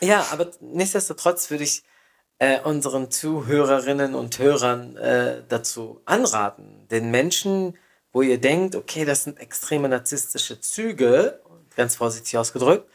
[0.00, 1.82] Ja, aber nichtsdestotrotz würde ich
[2.38, 7.76] äh, unseren Zuhörerinnen und Hörern äh, dazu anraten, den Menschen,
[8.12, 11.40] wo ihr denkt, okay, das sind extreme narzisstische Züge,
[11.76, 12.88] ganz vorsichtig ausgedrückt,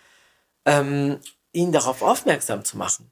[0.66, 1.20] ähm,
[1.52, 3.12] ihn darauf aufmerksam zu machen.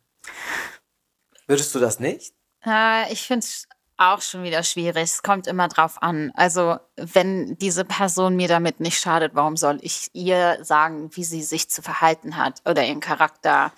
[1.48, 2.34] Würdest du das nicht?
[2.66, 5.04] Äh, ich finde es auch schon wieder schwierig.
[5.04, 6.32] Es kommt immer drauf an.
[6.36, 11.44] Also, wenn diese Person mir damit nicht schadet, warum soll ich ihr sagen, wie sie
[11.44, 13.72] sich zu verhalten hat oder ihren Charakter?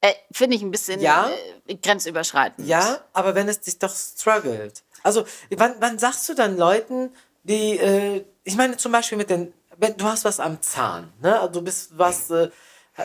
[0.00, 1.28] Äh, Finde ich ein bisschen ja,
[1.66, 2.66] äh, grenzüberschreitend.
[2.66, 4.84] Ja, aber wenn es dich doch struggelt.
[5.02, 7.10] Also, wann, wann sagst du dann Leuten,
[7.42, 9.52] die, äh, ich meine zum Beispiel mit den,
[9.96, 11.40] du hast was am Zahn, ne?
[11.40, 12.50] Also du bist was, äh,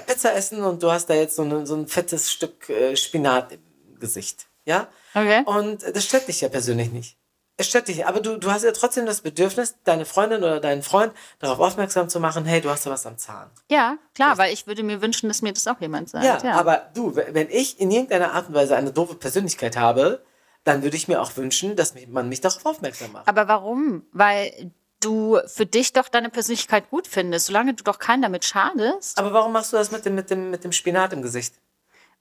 [0.02, 3.52] Pizza essen und du hast da jetzt so, eine, so ein fettes Stück äh, Spinat
[3.54, 4.48] im Gesicht.
[4.66, 4.88] Ja?
[5.14, 5.44] Okay.
[5.46, 7.18] Und das stört dich ja persönlich nicht.
[7.56, 10.82] Es stört dich, aber du, du hast ja trotzdem das Bedürfnis, deine Freundin oder deinen
[10.82, 13.52] Freund darauf aufmerksam zu machen, hey, du hast da was am Zahn.
[13.70, 14.44] Ja, klar, Richtig.
[14.44, 16.26] weil ich würde mir wünschen, dass mir das auch jemand sagt.
[16.26, 20.24] Ja, ja, aber du, wenn ich in irgendeiner Art und Weise eine doofe Persönlichkeit habe,
[20.64, 23.28] dann würde ich mir auch wünschen, dass man mich darauf aufmerksam macht.
[23.28, 24.06] Aber warum?
[24.12, 29.18] Weil du für dich doch deine Persönlichkeit gut findest, solange du doch keinen damit schadest.
[29.18, 31.56] Aber warum machst du das mit dem, mit dem, mit dem Spinat im Gesicht?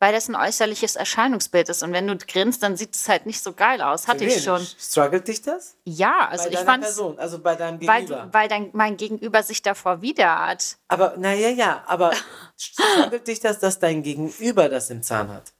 [0.00, 1.84] Weil das ein äußerliches Erscheinungsbild ist.
[1.84, 4.08] Und wenn du grinst, dann sieht es halt nicht so geil aus.
[4.08, 4.60] Hatte ich schon.
[4.60, 5.76] Struggelt dich das?
[5.84, 6.82] Ja, also bei ich fand.
[6.82, 8.18] Person, also bei deinem Gegenüber.
[8.18, 10.76] Weil, weil dein, mein Gegenüber sich davor widert.
[10.88, 12.12] Aber, naja, ja, aber
[12.56, 15.52] struggelt dich das, dass dein Gegenüber das im Zahn hat?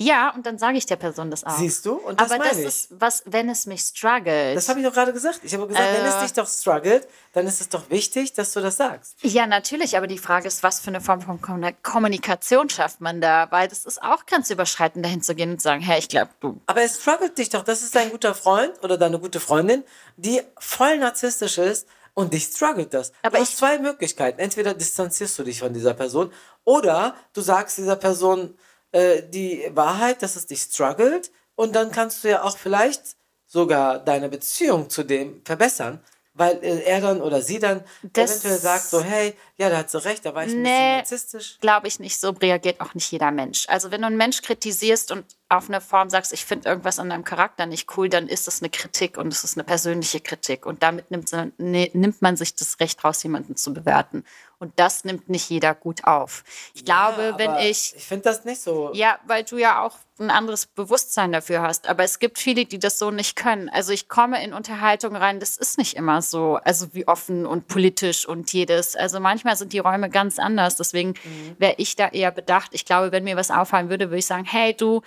[0.00, 1.58] Ja, und dann sage ich der Person das auch.
[1.58, 1.94] Siehst du?
[1.94, 2.66] Und das Aber meine das ich.
[2.66, 4.56] ist was, wenn es mich struggelt.
[4.56, 5.40] Das habe ich doch gerade gesagt.
[5.42, 6.20] Ich habe gesagt, äh, wenn es äh.
[6.22, 9.16] dich doch struggelt, dann ist es doch wichtig, dass du das sagst.
[9.22, 9.96] Ja, natürlich.
[9.96, 11.40] Aber die Frage ist, was für eine Form von
[11.82, 13.48] Kommunikation schafft man da?
[13.50, 16.60] Weil das ist auch grenzüberschreitend, dahin zu gehen und zu sagen, hey, ich glaube, du.
[16.66, 17.64] Aber es struggelt dich doch.
[17.64, 19.82] Das ist dein guter Freund oder deine gute Freundin,
[20.16, 23.12] die voll narzisstisch ist und dich struggelt das.
[23.22, 24.38] Aber du hast zwei Möglichkeiten.
[24.38, 26.32] Entweder distanzierst du dich von dieser Person
[26.62, 28.56] oder du sagst dieser Person,
[28.98, 33.98] äh, die Wahrheit, dass es dich struggelt und dann kannst du ja auch vielleicht sogar
[33.98, 36.00] deine Beziehung zu dem verbessern,
[36.34, 39.90] weil äh, er dann oder sie dann das eventuell sagt so, hey, ja, da hat
[39.90, 41.58] sie recht, da war ich ein nee, bisschen narzisstisch.
[41.60, 43.66] glaube ich nicht, so reagiert auch nicht jeder Mensch.
[43.68, 47.10] Also wenn du einen Mensch kritisierst und auf eine Form sagst, ich finde irgendwas an
[47.10, 50.66] deinem Charakter nicht cool, dann ist das eine Kritik und es ist eine persönliche Kritik
[50.66, 54.24] und damit nimmt, ne, nimmt man sich das Recht raus, jemanden zu bewerten.
[54.60, 56.42] Und das nimmt nicht jeder gut auf.
[56.74, 57.94] Ich ja, glaube, wenn ich.
[57.96, 58.90] Ich finde das nicht so.
[58.92, 61.88] Ja, weil du ja auch ein anderes Bewusstsein dafür hast.
[61.88, 63.68] Aber es gibt viele, die das so nicht können.
[63.68, 66.58] Also ich komme in Unterhaltung rein, das ist nicht immer so.
[66.64, 68.96] Also wie offen und politisch und jedes.
[68.96, 70.74] Also manchmal sind die Räume ganz anders.
[70.74, 71.56] Deswegen mhm.
[71.58, 72.70] wäre ich da eher bedacht.
[72.72, 75.02] Ich glaube, wenn mir was auffallen würde, würde ich sagen, hey du,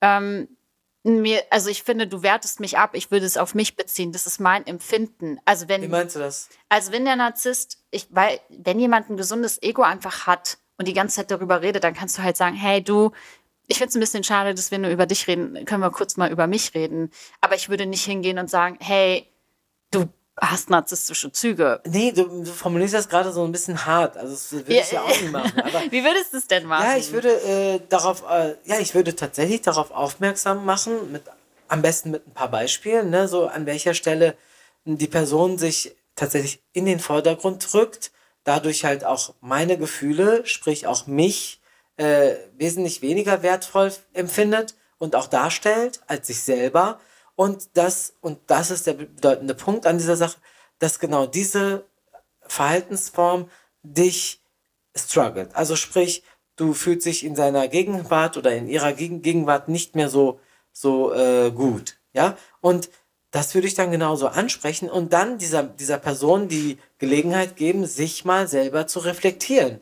[0.00, 0.48] ähm,
[1.06, 4.12] mir, also ich finde, du wertest mich ab, ich würde es auf mich beziehen.
[4.12, 5.38] Das ist mein Empfinden.
[5.44, 6.48] Also wenn, Wie meinst du das?
[6.68, 10.92] Also wenn der Narzisst, ich, weil, wenn jemand ein gesundes Ego einfach hat und die
[10.92, 13.12] ganze Zeit darüber redet, dann kannst du halt sagen, hey du,
[13.68, 16.16] ich finde es ein bisschen schade, dass wir nur über dich reden, können wir kurz
[16.16, 17.10] mal über mich reden.
[17.40, 19.26] Aber ich würde nicht hingehen und sagen, hey,
[19.90, 20.06] du
[20.38, 21.80] hast narzisstische Züge.
[21.86, 24.16] Nee, du, du formulierst das gerade so ein bisschen hart.
[24.16, 25.52] Also das würde ja, ich ja auch nicht machen.
[25.90, 26.84] Wie würdest du es denn machen?
[26.84, 31.22] Ja, ich würde äh, darauf, äh, ja, ich würde tatsächlich darauf aufmerksam machen, mit,
[31.68, 34.36] am besten mit ein paar Beispielen, ne, so an welcher Stelle
[34.84, 38.12] die Person sich tatsächlich in den Vordergrund drückt,
[38.44, 41.60] dadurch halt auch meine Gefühle, sprich auch mich,
[41.96, 47.00] äh, wesentlich weniger wertvoll empfindet und auch darstellt als sich selber
[47.36, 50.38] und das, und das ist der bedeutende Punkt an dieser Sache,
[50.78, 51.84] dass genau diese
[52.40, 53.50] Verhaltensform
[53.82, 54.42] dich
[54.96, 55.54] struggelt.
[55.54, 56.22] Also sprich,
[56.56, 60.40] du fühlst dich in seiner Gegenwart oder in ihrer Gegenwart nicht mehr so,
[60.72, 61.98] so äh, gut.
[62.12, 62.36] Ja?
[62.60, 62.90] Und
[63.30, 68.24] das würde ich dann genauso ansprechen und dann dieser, dieser Person die Gelegenheit geben, sich
[68.24, 69.80] mal selber zu reflektieren.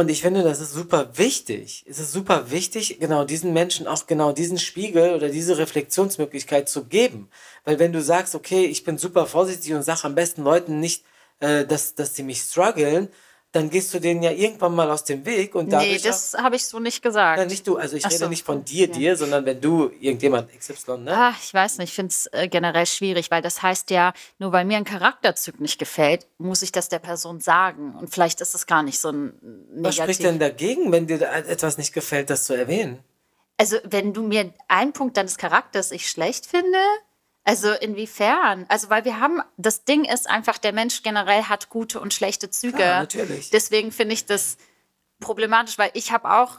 [0.00, 1.84] Und ich finde, das ist super wichtig.
[1.86, 6.84] Es ist super wichtig, genau diesen Menschen auch genau diesen Spiegel oder diese Reflexionsmöglichkeit zu
[6.86, 7.28] geben.
[7.66, 11.04] Weil wenn du sagst, okay, ich bin super vorsichtig und sage am besten Leuten nicht,
[11.40, 13.10] äh, dass, dass sie mich strugglen,
[13.52, 15.90] dann gehst du denen ja irgendwann mal aus dem Weg und dadurch.
[15.90, 17.38] Nee, das habe ich so nicht gesagt.
[17.38, 17.76] Nein, nicht du.
[17.76, 18.28] Also ich Ach rede so.
[18.28, 18.92] nicht von dir, Ja.
[18.92, 21.16] dir, sondern wenn du irgendjemand XY, ne?
[21.16, 24.52] Ah, ich weiß nicht, ich finde es äh, generell schwierig, weil das heißt ja, nur
[24.52, 27.96] weil mir ein Charakterzug nicht gefällt, muss ich das der Person sagen.
[27.98, 29.32] Und vielleicht ist es gar nicht so ein
[29.74, 30.26] Was spricht negativ.
[30.26, 33.00] denn dagegen, wenn dir da etwas nicht gefällt, das zu erwähnen?
[33.56, 36.78] Also, wenn du mir einen Punkt deines Charakters ich schlecht finde,
[37.44, 38.66] also inwiefern?
[38.68, 42.50] Also, weil wir haben, das Ding ist einfach, der Mensch generell hat gute und schlechte
[42.50, 42.76] Züge.
[42.76, 43.50] Klar, natürlich.
[43.50, 44.56] Deswegen finde ich das
[45.20, 46.58] problematisch, weil ich habe auch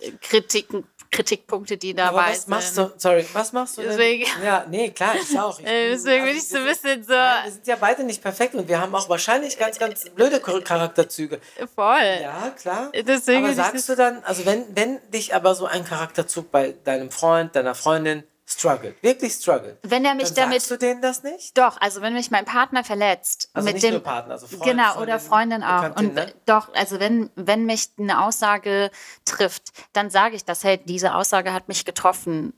[0.00, 2.48] äh, Kritiken, Kritikpunkte, die dabei Aber was sind.
[2.48, 2.92] machst du?
[2.98, 4.44] Sorry, was machst du Deswegen- denn?
[4.44, 5.58] Ja, nee, klar, ich auch.
[5.60, 8.04] Ich Äh, deswegen bin also ich so ein bisschen so Nein, wir sind ja beide
[8.04, 11.40] nicht perfekt und wir haben auch wahrscheinlich ganz, ganz blöde Char- Charakterzüge.
[11.74, 12.18] voll.
[12.20, 12.92] Ja, klar.
[12.94, 16.74] Deswegen aber bin sagst du dann, also wenn, wenn dich aber so ein Charakterzug bei
[16.84, 21.02] deinem Freund, deiner Freundin struggelt, wirklich struggelt, Wenn er mich dann damit sagst du denen
[21.02, 21.56] das nicht?
[21.58, 24.62] Doch, also wenn mich mein Partner verletzt, Also mit nicht dem nur Partner, also Freund,
[24.64, 26.32] genau Freundin, oder Freundin auch und ne?
[26.46, 28.90] doch, also wenn wenn mich eine Aussage
[29.24, 32.54] trifft, dann sage ich das, hey, diese Aussage hat mich getroffen.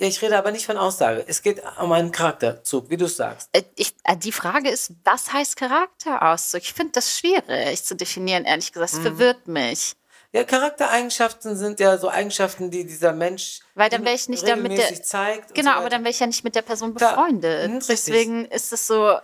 [0.00, 1.24] Ja, ich rede aber nicht von Aussage.
[1.26, 3.48] Es geht um einen Charakterzug, wie du es sagst.
[3.52, 6.60] Äh, Ich, äh, die Frage ist, was heißt Charakterauszug?
[6.62, 8.94] Ich finde das schwierig zu definieren, ehrlich gesagt.
[8.94, 8.98] Mhm.
[8.98, 9.96] Es verwirrt mich.
[10.32, 14.76] Ja, Charaktereigenschaften sind ja so Eigenschaften, die dieser Mensch Weil dann wäre ich nicht damit
[14.76, 15.54] der- zeigt.
[15.54, 17.70] Genau, so aber dann wäre ich ja nicht mit der Person befreundet.
[17.70, 17.96] Mhm, richtig.
[17.96, 19.16] Deswegen ist es so,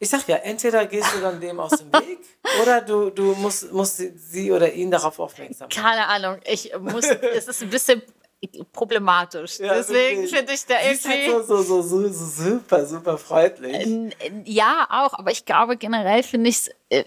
[0.00, 2.18] Ich sag ja, entweder gehst du dann dem aus dem Weg
[2.62, 5.80] oder du, du musst, musst sie- oder ihn darauf aufmerksam machen.
[5.80, 8.02] keine Ahnung, ich muss, es ist ein bisschen
[8.72, 9.58] problematisch.
[9.60, 11.32] Ja, Deswegen finde ich da Sie ist irgendwie.
[11.34, 14.12] halt so, so, so, so, super, super freundlich.
[14.44, 17.04] Ja, auch, aber ich glaube generell finde ich es, äh,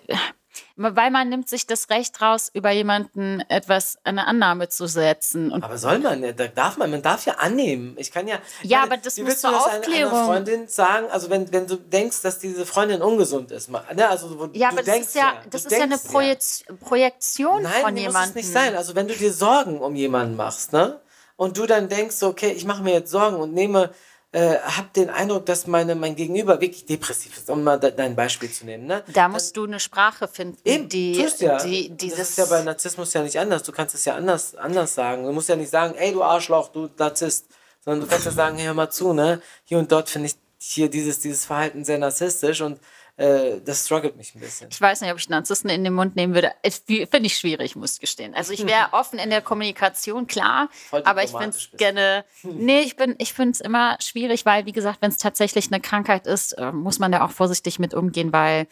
[0.82, 5.52] weil man nimmt sich das Recht raus, über jemanden etwas, eine Annahme zu setzen.
[5.52, 7.96] Und Aber soll man, ja, da darf man, man darf ja annehmen.
[7.98, 8.40] Ich kann ja.
[8.64, 10.14] Ja, meine, aber das muss zur das Aufklärung.
[10.14, 14.40] Einer Freundin sagen, also wenn, wenn du denkst, dass diese Freundin ungesund ist, ne, also
[14.40, 17.94] wo ja, aber das ist ja, du das ist ja eine Projekt Projektion Nein, von
[17.94, 18.30] nee, muss jemandem.
[18.30, 18.76] es nicht sein.
[18.76, 21.00] Also wenn du dir Sorgen um jemanden machst, ne?
[21.36, 23.90] Und du dann denkst, okay, ich mache mir jetzt Sorgen und nehme,
[24.34, 28.16] äh, hab den Eindruck, dass meine, mein Gegenüber wirklich depressiv ist, um mal de dein
[28.16, 29.04] Beispiel zu nehmen, ne?
[29.14, 31.62] Da musst du eine Sprache finden, Eben, die, tust ja.
[31.64, 32.30] die das dieses.
[32.30, 33.64] ist ja bei Narzissmus ja nicht anders.
[33.64, 35.26] Du kannst es ja anders, anders sagen.
[35.26, 37.48] Du musst ja nicht sagen, ey, du Arschloch, du Narzisst.
[37.84, 39.42] Sondern du kannst ja sagen, hey, hör mal zu, ne?
[39.66, 42.80] Hier und dort finde ich hier dieses, dieses Verhalten sehr narzisstisch und
[43.22, 44.69] äh, das struggelt mich ein bisschen.
[44.72, 46.53] ich weiß nicht, ob ich Narzissten in den Mund nehmen würde.
[46.88, 48.34] Finde ich schwierig, muss ich gestehen.
[48.34, 52.26] Also ich wäre offen in der Kommunikation, klar, aber ich finde es gerne.
[52.43, 55.80] Nee, ich bin, ich finde es immer schwierig, weil, wie gesagt, wenn es tatsächlich eine
[55.80, 58.67] Krankheit ist, äh, muss man da auch vorsichtig mit umgehen, weil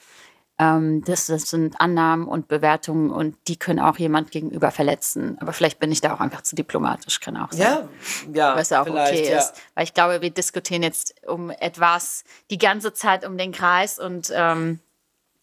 [0.59, 5.37] ähm, das, das sind Annahmen und Bewertungen und die können auch jemand gegenüber verletzen.
[5.39, 7.61] Aber vielleicht bin ich da auch einfach zu diplomatisch, kann auch sein.
[7.61, 7.89] Ja,
[8.33, 9.39] ja, Was ja auch okay ja.
[9.39, 9.53] ist.
[9.73, 14.31] Weil ich glaube, wir diskutieren jetzt um etwas die ganze Zeit um den Kreis und
[14.35, 14.79] ähm,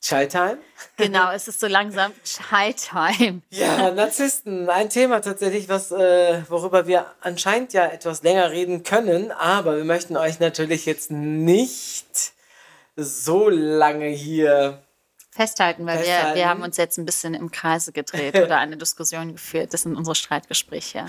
[0.03, 0.59] Chai Time?
[0.99, 3.41] genau, es ist so langsam Chai Time.
[3.51, 9.33] Ja, Narzissten, ein Thema tatsächlich, was, äh, worüber wir anscheinend ja etwas länger reden können,
[9.33, 12.33] aber wir möchten euch natürlich jetzt nicht
[12.97, 14.83] so lange hier.
[15.37, 16.37] Festhalten, weil Wir, Festhalten.
[16.39, 19.73] wir haben uns jetzt ein bisschen im Kreise gedreht oder eine Diskussion geführt.
[19.73, 21.07] Das sind unsere Streitgespräche.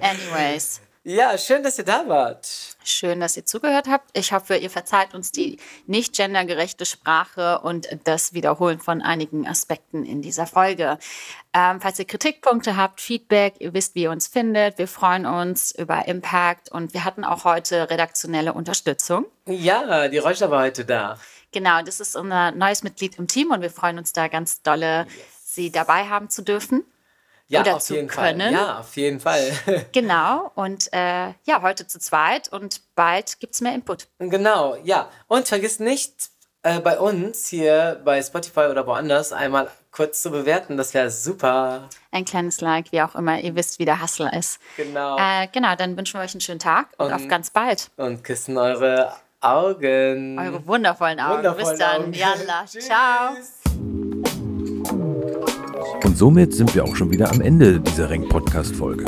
[0.00, 2.48] Anyways, Ja, schön, dass ihr da wart.
[2.82, 4.10] schön, dass ihr zugehört habt.
[4.18, 10.04] Ich hoffe, ihr verzeiht uns die nicht gendergerechte Sprache und das Wiederholen von einigen Aspekten
[10.04, 10.98] in dieser Folge.
[11.54, 14.78] Ähm, falls ihr Kritikpunkte habt, Feedback, ihr wisst, wie ihr uns findet.
[14.78, 19.26] Wir freuen uns über Impact und wir hatten auch heute redaktionelle Unterstützung.
[19.46, 21.20] Ja, die Räucher war heute da.
[21.56, 25.06] Genau, das ist unser neues Mitglied im Team und wir freuen uns da ganz dolle,
[25.42, 26.84] sie dabei haben zu dürfen.
[27.48, 28.40] Ja, Oder auf zu jeden können.
[28.42, 28.52] Fall.
[28.52, 29.50] Ja, auf jeden Fall.
[29.92, 34.06] Genau, und äh, ja, heute zu zweit und bald gibt es mehr Input.
[34.18, 35.08] genau, ja.
[35.28, 36.28] Und vergiss nicht,
[36.62, 40.76] äh, bei uns hier bei Spotify oder woanders einmal kurz zu bewerten.
[40.76, 41.88] Das wäre super.
[42.10, 44.58] Ein kleines Like, wie auch immer, ihr wisst, wie der Hustle ist.
[44.76, 45.16] Genau.
[45.18, 47.90] Äh, genau, dann wünschen wir euch einen schönen Tag und, Und- auf ganz bald.
[47.96, 50.38] Und küssen eure Augen.
[50.38, 51.42] Eure wundervollen Augen.
[51.42, 52.02] Bis Wundervollen dann.
[52.02, 52.12] Augen.
[52.12, 52.64] Yalla.
[52.70, 52.86] Tschüss.
[52.86, 53.36] Ciao.
[56.04, 59.04] Und somit sind wir auch schon wieder am Ende dieser Renk-Podcast-Folge.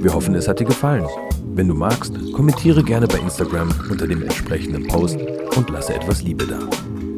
[0.00, 1.06] Wir hoffen, es hat dir gefallen.
[1.54, 5.18] Wenn du magst, kommentiere gerne bei Instagram unter dem entsprechenden Post
[5.56, 6.58] und lasse etwas Liebe da.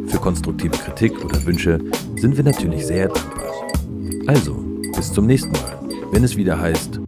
[0.08, 1.78] Für konstruktive Kritik oder Wünsche
[2.16, 3.52] sind wir natürlich sehr dankbar.
[4.26, 4.54] Also,
[4.96, 5.78] bis zum nächsten Mal,
[6.12, 7.00] wenn es wieder heißt.